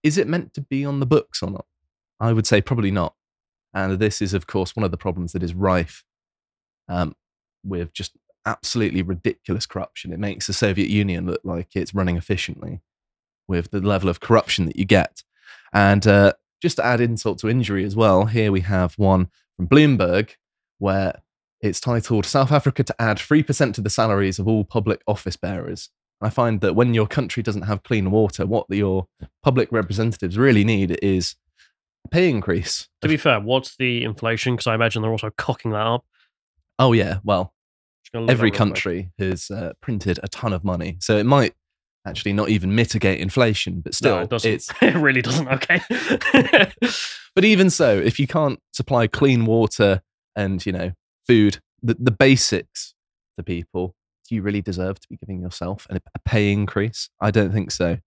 is 0.03 0.19
it 0.19 0.27
meant 0.27 0.53
to 0.53 0.61
be 0.61 0.85
on 0.85 0.99
the 0.99 1.05
books 1.05 1.41
or 1.41 1.49
not? 1.49 1.65
I 2.19 2.31
would 2.31 2.45
say 2.45 2.61
probably 2.61 2.91
not. 2.91 3.15
And 3.73 3.97
this 3.97 4.21
is, 4.21 4.35
of 4.35 4.45
course, 4.45 4.75
one 4.75 4.83
of 4.83 4.91
the 4.91 4.97
problems 4.97 5.31
that 5.33 5.41
is 5.41 5.55
rife 5.55 6.03
um, 6.87 7.15
with 7.63 7.91
just 7.91 8.11
absolutely 8.45 9.01
ridiculous 9.01 9.65
corruption. 9.65 10.13
It 10.13 10.19
makes 10.19 10.45
the 10.45 10.53
Soviet 10.53 10.89
Union 10.89 11.25
look 11.25 11.41
like 11.43 11.75
it's 11.75 11.95
running 11.95 12.17
efficiently 12.17 12.81
with 13.47 13.71
the 13.71 13.81
level 13.81 14.07
of 14.07 14.19
corruption 14.19 14.65
that 14.67 14.77
you 14.77 14.85
get. 14.85 15.23
And 15.73 16.05
uh, 16.05 16.33
just 16.61 16.77
to 16.77 16.85
add 16.85 17.01
insult 17.01 17.39
to 17.39 17.49
injury 17.49 17.83
as 17.83 17.95
well, 17.95 18.25
here 18.25 18.51
we 18.51 18.61
have 18.61 18.93
one 18.99 19.29
from 19.57 19.67
Bloomberg 19.67 20.35
where 20.77 21.21
it's 21.61 21.79
titled 21.79 22.25
South 22.27 22.51
Africa 22.51 22.83
to 22.83 23.01
add 23.01 23.17
3% 23.17 23.73
to 23.73 23.81
the 23.81 23.89
salaries 23.89 24.37
of 24.37 24.47
all 24.47 24.63
public 24.63 25.01
office 25.07 25.35
bearers. 25.35 25.89
I 26.21 26.29
find 26.29 26.61
that 26.61 26.75
when 26.75 26.93
your 26.93 27.07
country 27.07 27.43
doesn't 27.43 27.63
have 27.63 27.83
clean 27.83 28.11
water, 28.11 28.45
what 28.45 28.65
your 28.69 29.07
public 29.43 29.71
representatives 29.71 30.37
really 30.37 30.63
need 30.63 30.97
is 31.01 31.35
a 32.05 32.07
pay 32.07 32.29
increase. 32.29 32.87
To 33.01 33.07
be 33.07 33.17
fair, 33.17 33.39
what's 33.39 33.75
the 33.77 34.03
inflation? 34.03 34.55
Because 34.55 34.67
I 34.67 34.75
imagine 34.75 35.01
they're 35.01 35.11
also 35.11 35.31
cocking 35.37 35.71
that 35.71 35.85
up. 35.85 36.05
Oh, 36.79 36.93
yeah. 36.93 37.19
Well, 37.23 37.53
Just 38.03 38.13
gonna 38.13 38.25
look 38.25 38.31
every 38.31 38.51
country 38.51 39.11
has 39.19 39.51
uh, 39.51 39.73
printed 39.81 40.19
a 40.23 40.27
ton 40.29 40.53
of 40.53 40.63
money. 40.63 40.97
So 40.99 41.17
it 41.17 41.25
might 41.25 41.53
actually 42.07 42.33
not 42.33 42.49
even 42.49 42.75
mitigate 42.75 43.19
inflation, 43.19 43.81
but 43.81 43.93
still, 43.93 44.17
no, 44.17 44.21
it 44.21 44.29
doesn't. 44.29 44.67
it 44.81 44.95
really 44.95 45.21
doesn't. 45.21 45.47
Okay. 45.47 45.81
But 47.35 47.43
even 47.43 47.69
so, 47.69 47.97
if 47.97 48.17
you 48.17 48.27
can't 48.27 48.59
supply 48.71 49.07
clean 49.07 49.45
water 49.45 50.01
and, 50.35 50.65
you 50.65 50.71
know, 50.71 50.93
food, 51.27 51.59
the, 51.83 51.95
the 51.99 52.11
basics 52.11 52.95
to 53.37 53.43
people, 53.43 53.93
do 54.27 54.35
you 54.35 54.41
really 54.41 54.61
deserve 54.61 54.99
to 54.99 55.07
be 55.07 55.17
giving 55.17 55.41
yourself 55.41 55.87
a, 55.89 55.97
a 56.15 56.19
pay 56.25 56.51
increase? 56.51 57.09
I 57.21 57.31
don't 57.31 57.51
think 57.51 57.71
so. 57.71 57.97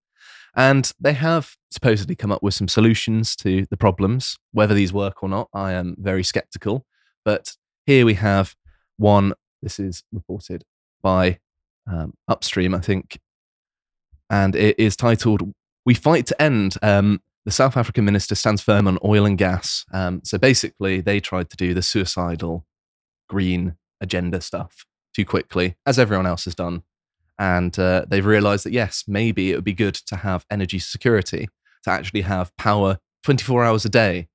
And 0.56 0.90
they 0.98 1.12
have 1.12 1.56
supposedly 1.70 2.16
come 2.16 2.32
up 2.32 2.42
with 2.42 2.54
some 2.54 2.68
solutions 2.68 3.37
to 3.37 3.66
the 3.70 3.76
problems. 3.76 4.37
Whether 4.52 4.75
these 4.75 4.92
work 4.92 5.22
or 5.22 5.28
not, 5.28 5.48
I 5.54 5.72
am 5.72 5.94
very 5.98 6.25
skeptical. 6.25 6.84
But 7.25 7.56
here 7.87 8.04
we 8.04 8.14
have 8.14 8.56
one. 8.96 9.34
This 9.62 9.78
is 9.78 10.02
reported 10.12 10.64
by 11.02 11.38
um, 11.87 12.14
Upstream, 12.26 12.75
I 12.75 12.80
think, 12.80 13.18
and 14.30 14.54
it 14.54 14.78
is 14.78 14.96
titled 14.96 15.52
"We 15.84 15.94
Fight 15.94 16.26
to 16.26 16.42
End." 16.42 16.76
Um, 16.82 17.20
the 17.44 17.50
South 17.50 17.76
African 17.76 18.04
minister 18.04 18.34
stands 18.34 18.60
firm 18.60 18.87
on 18.87 18.98
oil 19.04 19.25
and 19.25 19.38
gas. 19.38 19.84
Um, 19.92 20.20
so 20.25 20.38
basically, 20.38 21.00
they 21.00 21.18
tried 21.18 21.50
to 21.50 21.56
do 21.56 21.72
the 21.72 21.82
suicidal 21.82 22.66
green 23.28 23.76
agenda 24.00 24.40
stuff 24.40 24.84
too 25.18 25.25
quickly, 25.25 25.75
as 25.84 25.98
everyone 25.98 26.26
else 26.26 26.44
has 26.44 26.54
done. 26.54 26.82
And 27.40 27.76
uh, 27.76 28.04
they've 28.08 28.25
realized 28.25 28.64
that, 28.64 28.72
yes, 28.72 29.04
maybe 29.08 29.50
it 29.50 29.56
would 29.56 29.64
be 29.64 29.72
good 29.72 29.94
to 29.94 30.16
have 30.16 30.46
energy 30.48 30.78
security, 30.78 31.48
to 31.82 31.90
actually 31.90 32.20
have 32.20 32.56
power 32.56 32.98
24 33.25 33.64
hours 33.64 33.84
a 33.84 33.88
day, 33.88 34.28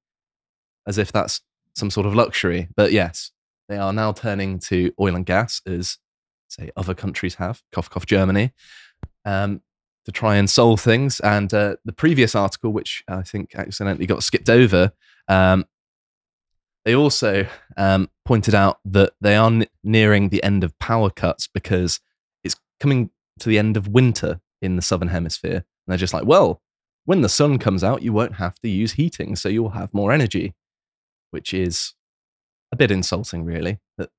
as 0.86 0.98
if 0.98 1.12
that's 1.12 1.40
some 1.74 1.90
sort 1.90 2.06
of 2.06 2.14
luxury. 2.14 2.68
But 2.76 2.92
yes, 2.92 3.32
they 3.70 3.78
are 3.78 3.94
now 3.94 4.12
turning 4.12 4.60
to 4.60 4.92
oil 5.00 5.16
and 5.16 5.26
gas, 5.26 5.62
as, 5.66 6.00
say, 6.50 6.70
other 6.76 6.94
countries 6.94 7.36
have, 7.36 7.62
cough, 7.72 7.90
cough, 7.90 8.06
Germany. 8.06 8.52
Um, 9.24 9.62
to 10.06 10.12
try 10.12 10.36
and 10.36 10.50
solve 10.50 10.82
things. 10.82 11.22
And 11.22 11.54
uh, 11.54 11.78
the 11.86 11.94
previous 11.94 12.36
article, 12.36 12.72
which 12.72 13.06
I 13.08 13.22
think 13.22 13.56
accidentally 13.56 14.06
got 14.06 14.22
skipped 14.22 14.50
over, 14.50 14.92
um, 15.30 15.64
they 16.86 16.96
also 16.96 17.48
um, 17.78 18.10
pointed 18.26 18.56
out 18.56 18.80
that 18.86 19.14
they 19.22 19.36
are 19.36 19.48
n- 19.48 19.68
nearing 19.84 20.30
the 20.30 20.44
end 20.44 20.64
of 20.64 20.78
power 20.80 21.10
cuts 21.10 21.48
because 21.48 22.00
it's 22.44 22.56
coming 22.80 23.10
to 23.40 23.50
the 23.50 23.58
end 23.58 23.78
of 23.78 23.88
winter 23.88 24.42
in 24.62 24.76
the 24.76 24.82
southern 24.82 25.10
hemisphere. 25.10 25.56
And 25.56 25.64
they're 25.88 25.98
just 25.98 26.14
like, 26.14 26.26
well, 26.26 26.62
when 27.06 27.22
the 27.22 27.30
sun 27.30 27.58
comes 27.60 27.84
out, 27.84 28.02
you 28.02 28.14
won't 28.14 28.36
have 28.36 28.60
to 28.60 28.70
use 28.70 28.94
heating, 28.94 29.36
so 29.36 29.50
you'll 29.50 29.70
have 29.70 29.94
more 29.94 30.12
energy, 30.12 30.54
which 31.32 31.54
is 31.54 31.94
a 32.72 32.76
bit 32.76 32.92
insulting, 32.92 33.44
really. 33.44 33.80
That, 33.98 34.10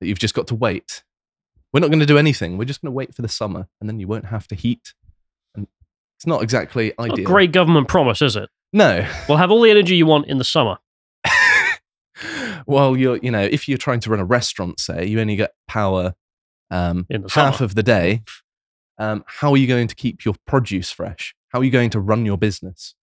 that 0.00 0.06
you've 0.06 0.18
just 0.18 0.34
got 0.34 0.46
to 0.48 0.54
wait 0.54 1.02
we're 1.72 1.80
not 1.80 1.88
going 1.88 2.00
to 2.00 2.06
do 2.06 2.18
anything. 2.18 2.56
We're 2.56 2.64
just 2.64 2.80
going 2.80 2.92
to 2.92 2.96
wait 2.96 3.14
for 3.14 3.22
the 3.22 3.28
summer, 3.28 3.68
and 3.80 3.88
then 3.88 4.00
you 4.00 4.08
won't 4.08 4.26
have 4.26 4.48
to 4.48 4.54
heat. 4.54 4.94
And 5.54 5.66
it's 6.16 6.26
not 6.26 6.42
exactly 6.42 6.92
Not 6.98 7.10
a 7.10 7.12
ideal. 7.12 7.26
great 7.26 7.52
government 7.52 7.88
promise, 7.88 8.22
is 8.22 8.36
it? 8.36 8.48
No. 8.72 9.06
We'll 9.28 9.38
have 9.38 9.50
all 9.50 9.62
the 9.62 9.70
energy 9.70 9.96
you 9.96 10.06
want 10.06 10.26
in 10.26 10.38
the 10.38 10.44
summer. 10.44 10.78
Well, 12.68 12.96
you're, 12.98 13.16
you 13.16 13.30
know, 13.30 13.42
if 13.42 13.66
you're 13.66 13.78
trying 13.78 14.00
to 14.00 14.10
run 14.10 14.20
a 14.20 14.26
restaurant, 14.26 14.78
say, 14.78 15.06
you 15.06 15.18
only 15.20 15.36
get 15.36 15.54
power 15.66 16.14
um, 16.70 17.06
half 17.10 17.30
summer. 17.56 17.64
of 17.64 17.74
the 17.74 17.82
day. 17.82 18.22
Um, 18.98 19.24
how 19.26 19.52
are 19.52 19.56
you 19.56 19.66
going 19.66 19.88
to 19.88 19.94
keep 19.94 20.24
your 20.24 20.34
produce 20.46 20.90
fresh? 20.90 21.34
How 21.48 21.60
are 21.60 21.64
you 21.64 21.70
going 21.70 21.88
to 21.90 22.00
run 22.00 22.26
your 22.26 22.36
business? 22.36 22.94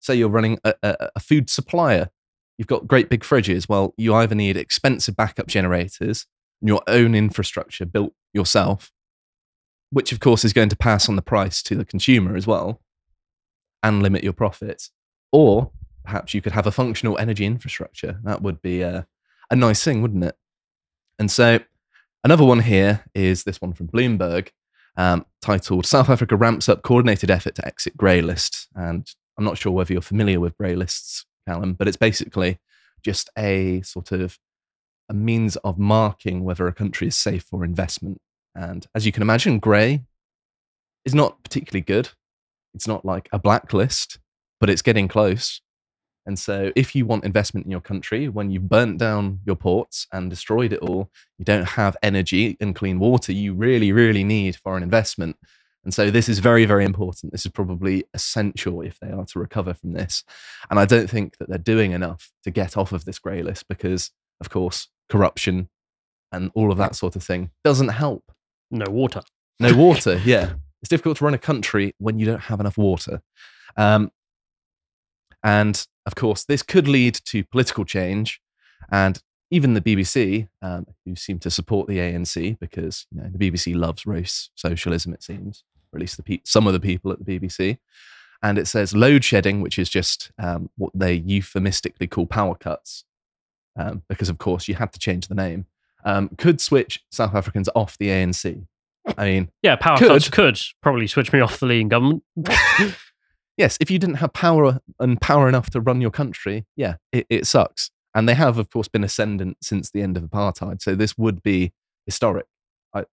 Say 0.00 0.14
you're 0.14 0.30
running 0.30 0.58
a, 0.64 0.74
a, 0.82 1.10
a 1.16 1.20
food 1.20 1.50
supplier. 1.50 2.08
You've 2.56 2.66
got 2.66 2.88
great 2.88 3.10
big 3.10 3.20
fridges. 3.20 3.68
Well, 3.68 3.92
you 3.98 4.14
either 4.14 4.34
need 4.34 4.56
expensive 4.56 5.16
backup 5.16 5.48
generators, 5.48 6.26
and 6.62 6.68
your 6.68 6.82
own 6.86 7.14
infrastructure 7.14 7.84
built 7.84 8.14
yourself, 8.32 8.90
which 9.90 10.12
of 10.12 10.20
course 10.20 10.46
is 10.46 10.54
going 10.54 10.70
to 10.70 10.76
pass 10.76 11.10
on 11.10 11.16
the 11.16 11.22
price 11.22 11.62
to 11.64 11.74
the 11.74 11.84
consumer 11.84 12.36
as 12.36 12.46
well 12.46 12.80
and 13.82 14.02
limit 14.02 14.24
your 14.24 14.32
profits. 14.32 14.90
Or 15.30 15.72
perhaps 16.04 16.34
you 16.34 16.42
could 16.42 16.52
have 16.52 16.66
a 16.66 16.72
functional 16.72 17.18
energy 17.18 17.44
infrastructure. 17.44 18.20
That 18.24 18.42
would 18.42 18.62
be 18.62 18.82
a, 18.82 19.06
a 19.50 19.56
nice 19.56 19.82
thing, 19.84 20.02
wouldn't 20.02 20.24
it? 20.24 20.36
And 21.18 21.30
so 21.30 21.60
another 22.24 22.44
one 22.44 22.60
here 22.60 23.04
is 23.14 23.44
this 23.44 23.60
one 23.60 23.72
from 23.72 23.88
Bloomberg 23.88 24.48
um, 24.96 25.24
titled 25.40 25.86
South 25.86 26.10
Africa 26.10 26.36
ramps 26.36 26.68
up 26.68 26.82
coordinated 26.82 27.30
effort 27.30 27.54
to 27.56 27.66
exit 27.66 27.96
grey 27.96 28.20
list. 28.20 28.68
And 28.74 29.06
I'm 29.38 29.44
not 29.44 29.58
sure 29.58 29.72
whether 29.72 29.92
you're 29.92 30.02
familiar 30.02 30.40
with 30.40 30.56
grey 30.56 30.74
lists, 30.74 31.24
Callum, 31.46 31.74
but 31.74 31.88
it's 31.88 31.96
basically 31.96 32.58
just 33.02 33.30
a 33.38 33.82
sort 33.82 34.12
of 34.12 34.38
a 35.08 35.14
means 35.14 35.56
of 35.56 35.78
marking 35.78 36.44
whether 36.44 36.66
a 36.66 36.74
country 36.74 37.08
is 37.08 37.16
safe 37.16 37.44
for 37.44 37.64
investment. 37.64 38.20
And 38.54 38.86
as 38.94 39.06
you 39.06 39.12
can 39.12 39.22
imagine, 39.22 39.58
grey 39.58 40.04
is 41.04 41.14
not 41.14 41.42
particularly 41.42 41.82
good. 41.82 42.10
It's 42.74 42.86
not 42.86 43.04
like 43.04 43.28
a 43.32 43.38
blacklist, 43.38 44.18
but 44.60 44.70
it's 44.70 44.82
getting 44.82 45.08
close. 45.08 45.60
And 46.26 46.38
so, 46.38 46.70
if 46.76 46.94
you 46.94 47.06
want 47.06 47.24
investment 47.24 47.66
in 47.66 47.70
your 47.72 47.80
country, 47.80 48.28
when 48.28 48.50
you've 48.50 48.68
burnt 48.68 48.98
down 48.98 49.40
your 49.44 49.56
ports 49.56 50.06
and 50.12 50.28
destroyed 50.28 50.72
it 50.72 50.80
all, 50.80 51.10
you 51.38 51.44
don't 51.44 51.64
have 51.64 51.96
energy 52.02 52.56
and 52.60 52.74
clean 52.74 52.98
water, 52.98 53.32
you 53.32 53.54
really, 53.54 53.90
really 53.92 54.22
need 54.22 54.56
foreign 54.56 54.82
investment. 54.82 55.36
And 55.82 55.94
so, 55.94 56.10
this 56.10 56.28
is 56.28 56.38
very, 56.38 56.66
very 56.66 56.84
important. 56.84 57.32
This 57.32 57.46
is 57.46 57.52
probably 57.52 58.04
essential 58.12 58.82
if 58.82 58.98
they 59.00 59.10
are 59.10 59.24
to 59.26 59.38
recover 59.38 59.72
from 59.72 59.92
this. 59.92 60.22
And 60.68 60.78
I 60.78 60.84
don't 60.84 61.08
think 61.08 61.38
that 61.38 61.48
they're 61.48 61.58
doing 61.58 61.92
enough 61.92 62.30
to 62.44 62.50
get 62.50 62.76
off 62.76 62.92
of 62.92 63.06
this 63.06 63.18
grey 63.18 63.42
list 63.42 63.66
because, 63.68 64.10
of 64.40 64.50
course, 64.50 64.88
corruption 65.08 65.68
and 66.32 66.50
all 66.54 66.70
of 66.70 66.78
that 66.78 66.94
sort 66.94 67.16
of 67.16 67.22
thing 67.22 67.50
doesn't 67.64 67.88
help. 67.88 68.30
No 68.70 68.90
water. 68.90 69.22
No 69.58 69.74
water, 69.74 70.20
yeah. 70.24 70.54
It's 70.82 70.88
difficult 70.88 71.18
to 71.18 71.24
run 71.24 71.34
a 71.34 71.38
country 71.38 71.94
when 71.98 72.18
you 72.18 72.26
don't 72.26 72.40
have 72.40 72.60
enough 72.60 72.78
water. 72.78 73.22
Um, 73.76 74.10
and 75.42 75.86
of 76.06 76.14
course, 76.14 76.44
this 76.44 76.62
could 76.62 76.88
lead 76.88 77.14
to 77.26 77.44
political 77.44 77.84
change. 77.84 78.40
And 78.90 79.20
even 79.50 79.74
the 79.74 79.80
BBC, 79.80 80.48
um, 80.62 80.86
who 81.04 81.14
seem 81.16 81.38
to 81.40 81.50
support 81.50 81.88
the 81.88 81.98
ANC 81.98 82.58
because 82.58 83.06
you 83.14 83.20
know, 83.20 83.28
the 83.32 83.50
BBC 83.50 83.74
loves 83.76 84.06
race 84.06 84.50
socialism, 84.54 85.12
it 85.12 85.22
seems, 85.22 85.64
or 85.92 85.98
at 85.98 86.00
least 86.00 86.16
the 86.16 86.22
pe- 86.22 86.40
some 86.44 86.66
of 86.66 86.72
the 86.72 86.80
people 86.80 87.10
at 87.12 87.24
the 87.24 87.38
BBC. 87.38 87.78
And 88.42 88.58
it 88.58 88.66
says 88.66 88.94
load 88.94 89.22
shedding, 89.24 89.60
which 89.60 89.78
is 89.78 89.90
just 89.90 90.32
um, 90.38 90.70
what 90.78 90.92
they 90.94 91.14
euphemistically 91.14 92.06
call 92.06 92.26
power 92.26 92.54
cuts, 92.54 93.04
um, 93.76 94.02
because 94.08 94.28
of 94.30 94.38
course 94.38 94.66
you 94.68 94.74
had 94.76 94.92
to 94.94 94.98
change 94.98 95.28
the 95.28 95.34
name, 95.34 95.66
um, 96.04 96.30
could 96.38 96.60
switch 96.60 97.04
South 97.10 97.34
Africans 97.34 97.68
off 97.74 97.98
the 97.98 98.08
ANC. 98.08 98.66
I 99.18 99.24
mean, 99.24 99.50
Yeah, 99.62 99.76
power 99.76 99.98
Could. 99.98 100.08
cuts 100.08 100.28
could 100.28 100.58
probably 100.82 101.06
switch 101.06 101.32
me 101.32 101.40
off 101.40 101.58
the 101.60 101.66
leading 101.66 101.88
government. 101.88 102.22
yes, 103.60 103.76
if 103.78 103.90
you 103.90 103.98
didn't 103.98 104.16
have 104.16 104.32
power 104.32 104.80
and 104.98 105.20
power 105.20 105.46
enough 105.46 105.68
to 105.70 105.80
run 105.82 106.00
your 106.00 106.10
country, 106.10 106.64
yeah, 106.76 106.94
it, 107.12 107.26
it 107.28 107.46
sucks. 107.46 107.90
And 108.14 108.26
they 108.26 108.34
have, 108.34 108.56
of 108.58 108.70
course, 108.70 108.88
been 108.88 109.04
ascendant 109.04 109.58
since 109.62 109.90
the 109.90 110.00
end 110.00 110.16
of 110.16 110.22
apartheid. 110.24 110.80
So 110.80 110.94
this 110.94 111.16
would 111.18 111.42
be 111.42 111.72
historic. 112.06 112.46
I, 112.94 113.04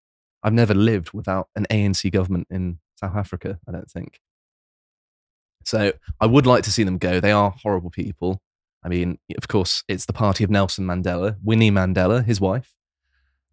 I've 0.45 0.53
never 0.53 0.73
lived 0.73 1.13
without 1.13 1.49
an 1.57 1.67
ANC 1.69 2.11
government 2.13 2.47
in 2.49 2.79
South 2.95 3.17
Africa, 3.17 3.59
I 3.69 3.73
don't 3.73 3.91
think. 3.91 4.21
So 5.65 5.93
I 6.21 6.27
would 6.27 6.47
like 6.47 6.63
to 6.63 6.71
see 6.71 6.85
them 6.85 6.97
go. 6.97 7.19
They 7.19 7.33
are 7.33 7.51
horrible 7.51 7.91
people. 7.91 8.41
I 8.85 8.89
mean, 8.89 9.19
of 9.37 9.49
course, 9.49 9.83
it's 9.89 10.07
the 10.07 10.13
party 10.13 10.45
of 10.45 10.51
Nelson 10.51 10.87
Mandela, 10.87 11.37
Winnie 11.43 11.73
Mandela, 11.73 12.25
his 12.25 12.41
wife, 12.41 12.73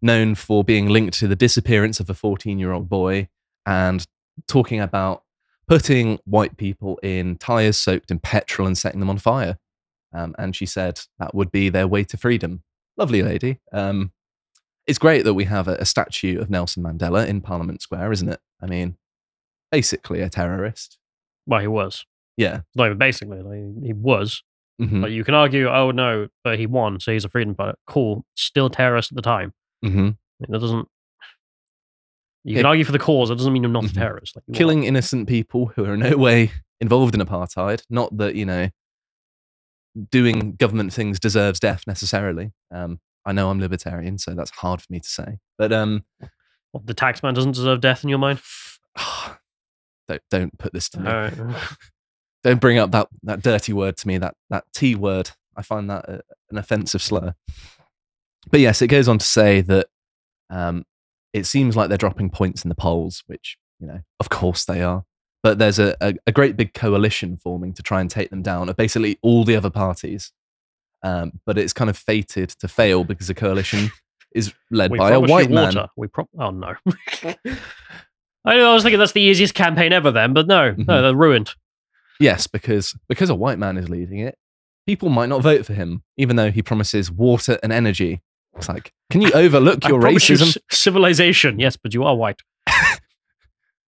known 0.00 0.36
for 0.36 0.62
being 0.62 0.88
linked 0.88 1.18
to 1.18 1.26
the 1.26 1.34
disappearance 1.34 1.98
of 1.98 2.08
a 2.08 2.14
14 2.14 2.56
year 2.60 2.70
old 2.70 2.88
boy 2.88 3.28
and 3.66 4.06
talking 4.46 4.80
about 4.80 5.23
putting 5.66 6.18
white 6.24 6.56
people 6.56 6.98
in 7.02 7.36
tires 7.36 7.78
soaked 7.78 8.10
in 8.10 8.18
petrol 8.18 8.66
and 8.66 8.76
setting 8.76 9.00
them 9.00 9.10
on 9.10 9.18
fire. 9.18 9.58
Um, 10.12 10.34
and 10.38 10.54
she 10.54 10.66
said 10.66 11.00
that 11.18 11.34
would 11.34 11.50
be 11.50 11.68
their 11.68 11.88
way 11.88 12.04
to 12.04 12.16
freedom. 12.16 12.62
Lovely 12.96 13.22
lady. 13.22 13.60
Um, 13.72 14.12
it's 14.86 14.98
great 14.98 15.24
that 15.24 15.34
we 15.34 15.44
have 15.44 15.66
a, 15.66 15.74
a 15.76 15.84
statue 15.84 16.38
of 16.40 16.50
Nelson 16.50 16.82
Mandela 16.82 17.26
in 17.26 17.40
Parliament 17.40 17.82
Square, 17.82 18.12
isn't 18.12 18.28
it? 18.28 18.40
I 18.60 18.66
mean, 18.66 18.96
basically 19.72 20.20
a 20.20 20.28
terrorist. 20.28 20.98
Well, 21.46 21.60
he 21.60 21.66
was. 21.66 22.04
Yeah. 22.36 22.60
Not 22.74 22.86
even 22.86 22.98
basically, 22.98 23.40
like, 23.42 23.84
he 23.84 23.92
was. 23.92 24.42
hmm 24.78 25.00
But 25.00 25.10
you 25.10 25.24
can 25.24 25.34
argue, 25.34 25.68
oh 25.68 25.90
no, 25.90 26.28
but 26.44 26.58
he 26.58 26.66
won, 26.66 27.00
so 27.00 27.12
he's 27.12 27.24
a 27.24 27.28
freedom 27.28 27.54
fighter. 27.54 27.76
Cool. 27.86 28.24
Still 28.36 28.70
terrorist 28.70 29.10
at 29.12 29.16
the 29.16 29.22
time. 29.22 29.52
hmm 29.82 30.10
That 30.40 30.60
doesn't. 30.60 30.88
You 32.44 32.54
Yeah. 32.54 32.60
can 32.60 32.66
argue 32.66 32.84
for 32.84 32.92
the 32.92 32.98
cause. 32.98 33.30
It 33.30 33.36
doesn't 33.36 33.52
mean 33.52 33.62
you're 33.62 33.72
not 33.72 33.84
a 33.86 33.92
terrorist. 33.94 34.36
Like. 34.36 34.44
Killing 34.56 34.84
innocent 34.84 35.28
people 35.28 35.66
who 35.74 35.84
are 35.84 35.94
in 35.94 36.00
no 36.00 36.16
way 36.16 36.52
involved 36.80 37.14
in 37.14 37.20
apartheid. 37.20 37.82
Not 37.88 38.16
that, 38.18 38.34
you 38.34 38.44
know, 38.44 38.68
doing 40.10 40.54
government 40.56 40.92
things 40.92 41.18
deserves 41.18 41.60
death 41.60 41.82
necessarily. 41.86 42.52
Um, 42.70 43.00
I 43.24 43.32
know 43.32 43.48
I'm 43.50 43.60
libertarian, 43.60 44.18
so 44.18 44.34
that's 44.34 44.50
hard 44.50 44.80
for 44.82 44.86
me 44.90 45.00
to 45.00 45.08
say. 45.08 45.38
But 45.56 45.72
um, 45.72 46.04
What, 46.72 46.86
the 46.86 46.94
taxman 46.94 47.34
doesn't 47.34 47.52
deserve 47.52 47.80
death 47.80 48.02
in 48.04 48.10
your 48.10 48.18
mind. 48.18 48.40
don't, 50.08 50.22
don't 50.30 50.58
put 50.58 50.72
this 50.72 50.88
to 50.90 51.00
me. 51.00 51.06
Right. 51.10 51.32
don't 52.44 52.60
bring 52.60 52.78
up 52.78 52.90
that, 52.90 53.08
that 53.22 53.42
dirty 53.42 53.72
word 53.72 53.96
to 53.98 54.08
me, 54.08 54.18
that, 54.18 54.34
that 54.50 54.64
T 54.74 54.94
word. 54.94 55.30
I 55.56 55.62
find 55.62 55.88
that 55.88 56.04
a, 56.08 56.20
an 56.50 56.58
offensive 56.58 57.00
slur. 57.00 57.34
But 58.50 58.60
yes, 58.60 58.82
it 58.82 58.88
goes 58.88 59.08
on 59.08 59.18
to 59.18 59.24
say 59.24 59.62
that 59.62 59.86
um, 60.50 60.84
it 61.34 61.44
seems 61.44 61.76
like 61.76 61.90
they're 61.90 61.98
dropping 61.98 62.30
points 62.30 62.64
in 62.64 62.70
the 62.70 62.74
polls, 62.74 63.22
which, 63.26 63.58
you 63.80 63.86
know, 63.86 64.00
of 64.20 64.30
course 64.30 64.64
they 64.64 64.80
are. 64.82 65.04
But 65.42 65.58
there's 65.58 65.78
a, 65.78 65.94
a, 66.00 66.14
a 66.26 66.32
great 66.32 66.56
big 66.56 66.72
coalition 66.72 67.36
forming 67.36 67.74
to 67.74 67.82
try 67.82 68.00
and 68.00 68.10
take 68.10 68.30
them 68.30 68.40
down 68.40 68.70
of 68.70 68.76
basically 68.76 69.18
all 69.20 69.44
the 69.44 69.56
other 69.56 69.68
parties. 69.68 70.32
Um, 71.02 71.32
but 71.44 71.58
it's 71.58 71.74
kind 71.74 71.90
of 71.90 71.98
fated 71.98 72.48
to 72.60 72.66
fail 72.68 73.04
because 73.04 73.26
the 73.26 73.34
coalition 73.34 73.90
is 74.34 74.54
led 74.70 74.90
we 74.90 74.96
by 74.98 75.10
a 75.10 75.20
white 75.20 75.50
man. 75.50 75.74
water. 75.74 75.88
We 75.98 76.06
pro- 76.06 76.28
Oh 76.38 76.50
no. 76.50 76.74
I, 78.46 78.58
I 78.60 78.72
was 78.74 78.82
thinking 78.82 78.98
that's 78.98 79.12
the 79.12 79.20
easiest 79.20 79.54
campaign 79.54 79.92
ever. 79.92 80.10
Then, 80.10 80.32
but 80.32 80.46
no, 80.46 80.72
Mhm. 80.72 80.86
no, 80.86 81.02
they're 81.02 81.14
ruined. 81.14 81.54
Yes, 82.20 82.46
because 82.46 82.94
because 83.08 83.28
a 83.30 83.34
white 83.34 83.58
man 83.58 83.76
is 83.76 83.88
leading 83.88 84.18
it, 84.20 84.38
people 84.86 85.08
might 85.08 85.28
not 85.28 85.42
vote 85.42 85.66
for 85.66 85.74
him, 85.74 86.02
even 86.16 86.36
though 86.36 86.50
he 86.50 86.62
promises 86.62 87.10
water 87.10 87.58
and 87.62 87.72
energy. 87.72 88.22
It's 88.56 88.68
like, 88.68 88.92
can 89.10 89.20
you 89.20 89.30
overlook 89.32 89.86
your 89.86 90.00
you 90.00 90.16
racism? 90.16 90.52
c- 90.52 90.60
civilization. 90.70 91.58
Yes, 91.58 91.76
but 91.76 91.94
you 91.94 92.04
are 92.04 92.16
white. 92.16 92.40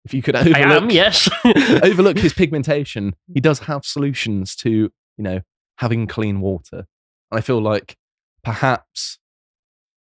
if 0.05 0.13
you 0.13 0.23
could 0.23 0.37
overlook, 0.37 0.57
I 0.57 0.77
am. 0.77 0.91
Yes. 0.91 1.29
overlook 1.83 2.19
his 2.19 2.33
pigmentation, 2.35 3.15
he 3.33 3.41
does 3.41 3.61
have 3.61 3.85
solutions 3.85 4.57
to 4.57 4.71
you 4.71 4.91
know 5.19 5.41
having 5.79 6.07
clean 6.07 6.41
water. 6.41 6.87
And 7.31 7.39
I 7.39 7.41
feel 7.41 7.61
like 7.61 7.97
perhaps 8.43 9.19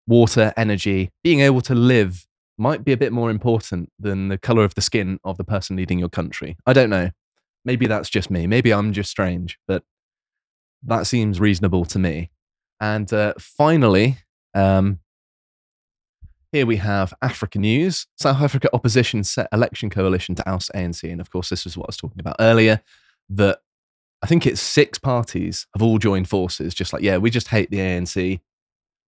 water, 0.06 0.52
energy, 0.56 1.10
being 1.24 1.40
able 1.40 1.60
to 1.62 1.74
live 1.74 2.26
might 2.58 2.84
be 2.84 2.92
a 2.92 2.96
bit 2.96 3.12
more 3.12 3.30
important 3.30 3.90
than 3.98 4.28
the 4.28 4.38
color 4.38 4.64
of 4.64 4.74
the 4.74 4.80
skin 4.80 5.18
of 5.24 5.36
the 5.36 5.44
person 5.44 5.76
leading 5.76 5.98
your 5.98 6.08
country. 6.08 6.56
I 6.66 6.72
don't 6.72 6.90
know. 6.90 7.10
Maybe 7.64 7.86
that's 7.86 8.08
just 8.08 8.30
me. 8.30 8.46
Maybe 8.46 8.72
I'm 8.72 8.92
just 8.92 9.10
strange, 9.10 9.58
but 9.66 9.82
that 10.84 11.06
seems 11.06 11.40
reasonable 11.40 11.84
to 11.86 11.98
me. 11.98 12.30
And 12.80 13.12
uh, 13.12 13.34
finally, 13.38 14.18
um, 14.56 15.00
here 16.52 16.66
we 16.66 16.76
have 16.76 17.12
Africanews. 17.22 18.06
South 18.16 18.40
Africa 18.40 18.70
opposition 18.72 19.22
set 19.22 19.48
election 19.52 19.90
coalition 19.90 20.34
to 20.36 20.48
oust 20.48 20.70
ANC. 20.74 21.10
And 21.10 21.20
of 21.20 21.30
course, 21.30 21.50
this 21.50 21.66
is 21.66 21.76
what 21.76 21.84
I 21.84 21.90
was 21.90 21.96
talking 21.96 22.20
about 22.20 22.36
earlier 22.40 22.80
that 23.28 23.58
I 24.22 24.26
think 24.26 24.46
it's 24.46 24.60
six 24.60 24.98
parties 24.98 25.66
have 25.74 25.82
all 25.82 25.98
joined 25.98 26.28
forces, 26.28 26.74
just 26.74 26.92
like, 26.92 27.02
yeah, 27.02 27.18
we 27.18 27.30
just 27.30 27.48
hate 27.48 27.70
the 27.70 27.78
ANC. 27.78 28.40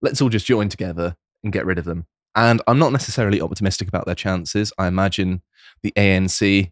Let's 0.02 0.20
all 0.20 0.28
just 0.28 0.46
join 0.46 0.68
together 0.68 1.16
and 1.42 1.52
get 1.52 1.64
rid 1.64 1.78
of 1.78 1.87
them. 1.87 2.06
And 2.34 2.61
I'm 2.66 2.78
not 2.78 2.92
necessarily 2.92 3.40
optimistic 3.40 3.88
about 3.88 4.04
their 4.04 4.14
chances. 4.14 4.72
I 4.76 4.87
imagine 4.87 5.42
the 5.82 5.92
ANC 5.96 6.70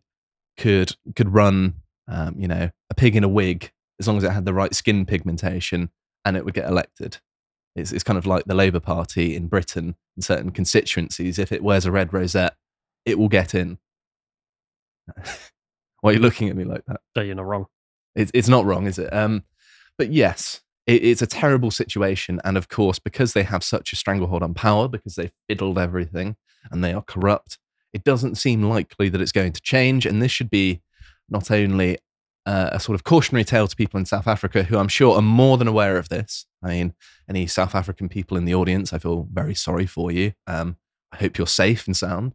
could 0.58 0.94
could 1.14 1.32
run, 1.32 1.74
um, 2.08 2.36
you 2.38 2.48
know, 2.48 2.70
a 2.90 2.94
pig 2.94 3.16
in 3.16 3.24
a 3.24 3.28
wig 3.28 3.72
as 3.98 4.06
long 4.06 4.18
as 4.18 4.24
it 4.24 4.30
had 4.30 4.44
the 4.44 4.52
right 4.52 4.74
skin 4.74 5.06
pigmentation, 5.06 5.90
and 6.24 6.36
it 6.36 6.44
would 6.44 6.54
get 6.54 6.68
elected. 6.68 7.18
It's, 7.76 7.92
it's 7.92 8.02
kind 8.02 8.18
of 8.18 8.26
like 8.26 8.46
the 8.46 8.54
Labour 8.54 8.80
Party 8.80 9.36
in 9.36 9.46
Britain 9.48 9.96
in 10.16 10.22
certain 10.22 10.50
constituencies. 10.50 11.38
If 11.38 11.52
it 11.52 11.62
wears 11.62 11.84
a 11.84 11.92
red 11.92 12.12
rosette, 12.12 12.54
it 13.04 13.18
will 13.18 13.28
get 13.28 13.54
in. 13.54 13.78
Why 16.00 16.10
are 16.10 16.14
you 16.14 16.18
looking 16.18 16.48
at 16.48 16.56
me 16.56 16.64
like 16.64 16.84
that? 16.86 17.00
so 17.14 17.22
you're 17.22 17.34
not 17.34 17.46
wrong. 17.46 17.66
It's, 18.14 18.30
it's 18.34 18.48
not 18.48 18.64
wrong, 18.64 18.86
is 18.86 18.98
it? 18.98 19.12
Um, 19.12 19.44
but 19.98 20.10
yes, 20.10 20.62
it, 20.86 21.04
it's 21.04 21.22
a 21.22 21.26
terrible 21.26 21.70
situation. 21.70 22.40
And 22.44 22.56
of 22.56 22.68
course, 22.68 22.98
because 22.98 23.34
they 23.34 23.42
have 23.42 23.62
such 23.62 23.92
a 23.92 23.96
stranglehold 23.96 24.42
on 24.42 24.54
power, 24.54 24.88
because 24.88 25.14
they've 25.14 25.32
fiddled 25.48 25.78
everything 25.78 26.36
and 26.70 26.82
they 26.82 26.94
are 26.94 27.02
corrupt, 27.02 27.58
it 27.92 28.04
doesn't 28.04 28.36
seem 28.36 28.62
likely 28.62 29.10
that 29.10 29.20
it's 29.20 29.32
going 29.32 29.52
to 29.52 29.60
change. 29.60 30.06
And 30.06 30.22
this 30.22 30.32
should 30.32 30.50
be 30.50 30.80
not 31.28 31.50
only 31.50 31.98
uh, 32.46 32.70
a 32.72 32.80
sort 32.80 32.94
of 32.94 33.04
cautionary 33.04 33.44
tale 33.44 33.66
to 33.66 33.76
people 33.76 33.98
in 33.98 34.06
South 34.06 34.28
Africa 34.28 34.62
who 34.62 34.78
I'm 34.78 34.88
sure 34.88 35.16
are 35.16 35.22
more 35.22 35.58
than 35.58 35.66
aware 35.66 35.98
of 35.98 36.08
this. 36.08 36.46
I 36.62 36.68
mean, 36.68 36.94
any 37.28 37.46
South 37.48 37.74
African 37.74 38.08
people 38.08 38.36
in 38.36 38.44
the 38.44 38.54
audience, 38.54 38.92
I 38.92 38.98
feel 38.98 39.28
very 39.32 39.54
sorry 39.54 39.86
for 39.86 40.12
you. 40.12 40.32
Um, 40.46 40.76
I 41.12 41.16
hope 41.16 41.38
you're 41.38 41.46
safe 41.48 41.86
and 41.86 41.96
sound. 41.96 42.34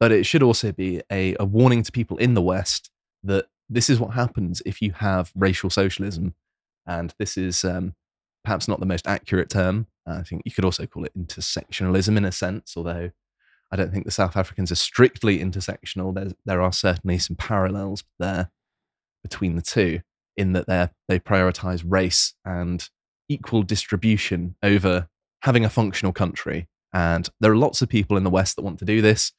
But 0.00 0.10
it 0.10 0.24
should 0.24 0.42
also 0.42 0.72
be 0.72 1.02
a, 1.10 1.36
a 1.38 1.44
warning 1.44 1.82
to 1.82 1.92
people 1.92 2.16
in 2.16 2.34
the 2.34 2.42
West 2.42 2.90
that 3.24 3.46
this 3.68 3.90
is 3.90 4.00
what 4.00 4.14
happens 4.14 4.62
if 4.64 4.80
you 4.80 4.92
have 4.92 5.32
racial 5.36 5.70
socialism. 5.70 6.34
And 6.86 7.14
this 7.18 7.36
is 7.36 7.62
um, 7.64 7.94
perhaps 8.44 8.68
not 8.68 8.80
the 8.80 8.86
most 8.86 9.06
accurate 9.06 9.50
term. 9.50 9.86
I 10.06 10.22
think 10.22 10.42
you 10.44 10.52
could 10.52 10.64
also 10.64 10.86
call 10.86 11.04
it 11.04 11.16
intersectionalism 11.16 12.16
in 12.16 12.24
a 12.24 12.32
sense, 12.32 12.74
although 12.76 13.10
I 13.70 13.76
don't 13.76 13.92
think 13.92 14.04
the 14.04 14.10
South 14.10 14.36
Africans 14.36 14.72
are 14.72 14.76
strictly 14.76 15.38
intersectional. 15.38 16.14
There's, 16.14 16.34
there 16.44 16.62
are 16.62 16.72
certainly 16.72 17.18
some 17.18 17.36
parallels 17.36 18.04
there 18.18 18.50
between 19.22 19.56
the 19.56 19.62
two 19.62 20.00
in 20.36 20.52
that 20.52 20.66
they 20.66 20.88
they 21.08 21.18
prioritize 21.18 21.84
race 21.86 22.34
and 22.44 22.88
equal 23.28 23.62
distribution 23.62 24.56
over 24.62 25.08
having 25.42 25.64
a 25.64 25.70
functional 25.70 26.12
country. 26.12 26.68
And 26.92 27.28
there 27.40 27.52
are 27.52 27.56
lots 27.56 27.82
of 27.82 27.88
people 27.88 28.16
in 28.16 28.24
the 28.24 28.30
West 28.30 28.56
that 28.56 28.62
want 28.62 28.78
to 28.80 28.84
do 28.84 29.00
this. 29.00 29.32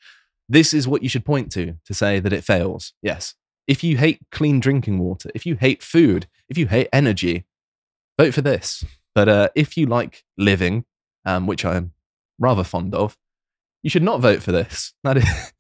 This 0.50 0.74
is 0.74 0.88
what 0.88 1.04
you 1.04 1.10
should 1.10 1.26
point 1.26 1.52
to 1.54 1.76
to 1.86 1.94
say 1.94 2.20
that 2.20 2.34
it 2.34 2.44
fails. 2.44 2.94
Yes. 3.02 3.36
If 3.68 3.84
you 3.84 3.98
hate 3.98 4.20
clean 4.32 4.60
drinking 4.60 5.00
water, 5.00 5.30
if 5.34 5.46
you 5.46 5.56
hate 5.56 5.82
food, 5.82 6.28
if 6.50 6.58
you 6.58 6.68
hate 6.68 6.90
energy, 6.92 7.46
vote 8.20 8.34
for 8.34 8.42
this. 8.42 8.84
But 9.16 9.30
uh, 9.30 9.50
if 9.56 9.78
you 9.78 9.86
like 9.86 10.24
living, 10.38 10.86
um, 11.26 11.48
which 11.48 11.64
I'm 11.64 11.94
rather 12.40 12.64
fond 12.64 12.94
of, 12.94 13.18
you 13.84 13.90
should 13.90 14.04
not 14.04 14.20
vote 14.20 14.42
for 14.42 14.52
this. 14.52 14.94
That 15.04 15.18
is, 15.18 15.54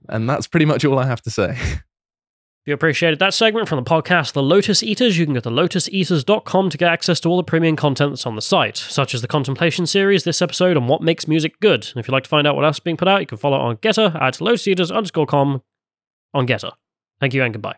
and 0.08 0.28
that's 0.28 0.46
pretty 0.46 0.66
much 0.66 0.84
all 0.84 0.98
I 0.98 1.06
have 1.06 1.22
to 1.22 1.30
say. 1.30 1.58
If 2.66 2.70
you 2.70 2.74
appreciated 2.74 3.20
that 3.20 3.32
segment 3.32 3.68
from 3.68 3.76
the 3.76 3.88
podcast, 3.88 4.32
The 4.32 4.42
Lotus 4.42 4.82
Eaters, 4.82 5.16
you 5.16 5.24
can 5.24 5.34
go 5.34 5.40
to 5.40 5.50
lotuseaters.com 5.50 6.70
to 6.70 6.76
get 6.76 6.90
access 6.90 7.20
to 7.20 7.28
all 7.28 7.36
the 7.36 7.44
premium 7.44 7.76
content 7.76 8.10
that's 8.10 8.26
on 8.26 8.34
the 8.34 8.42
site, 8.42 8.76
such 8.76 9.14
as 9.14 9.22
the 9.22 9.28
Contemplation 9.28 9.86
series, 9.86 10.24
this 10.24 10.42
episode, 10.42 10.76
and 10.76 10.88
what 10.88 11.00
makes 11.00 11.28
music 11.28 11.60
good. 11.60 11.86
And 11.94 12.00
if 12.00 12.08
you'd 12.08 12.12
like 12.12 12.24
to 12.24 12.28
find 12.28 12.44
out 12.44 12.56
what 12.56 12.64
else 12.64 12.78
is 12.78 12.80
being 12.80 12.96
put 12.96 13.06
out, 13.06 13.20
you 13.20 13.26
can 13.28 13.38
follow 13.38 13.56
on 13.56 13.76
Gettr 13.76 14.20
at 14.20 14.38
lotuseaters 14.38 14.92
underscore 14.92 15.26
com 15.26 15.62
on 16.34 16.48
Gettr. 16.48 16.72
Thank 17.20 17.34
you 17.34 17.44
and 17.44 17.54
goodbye. 17.54 17.76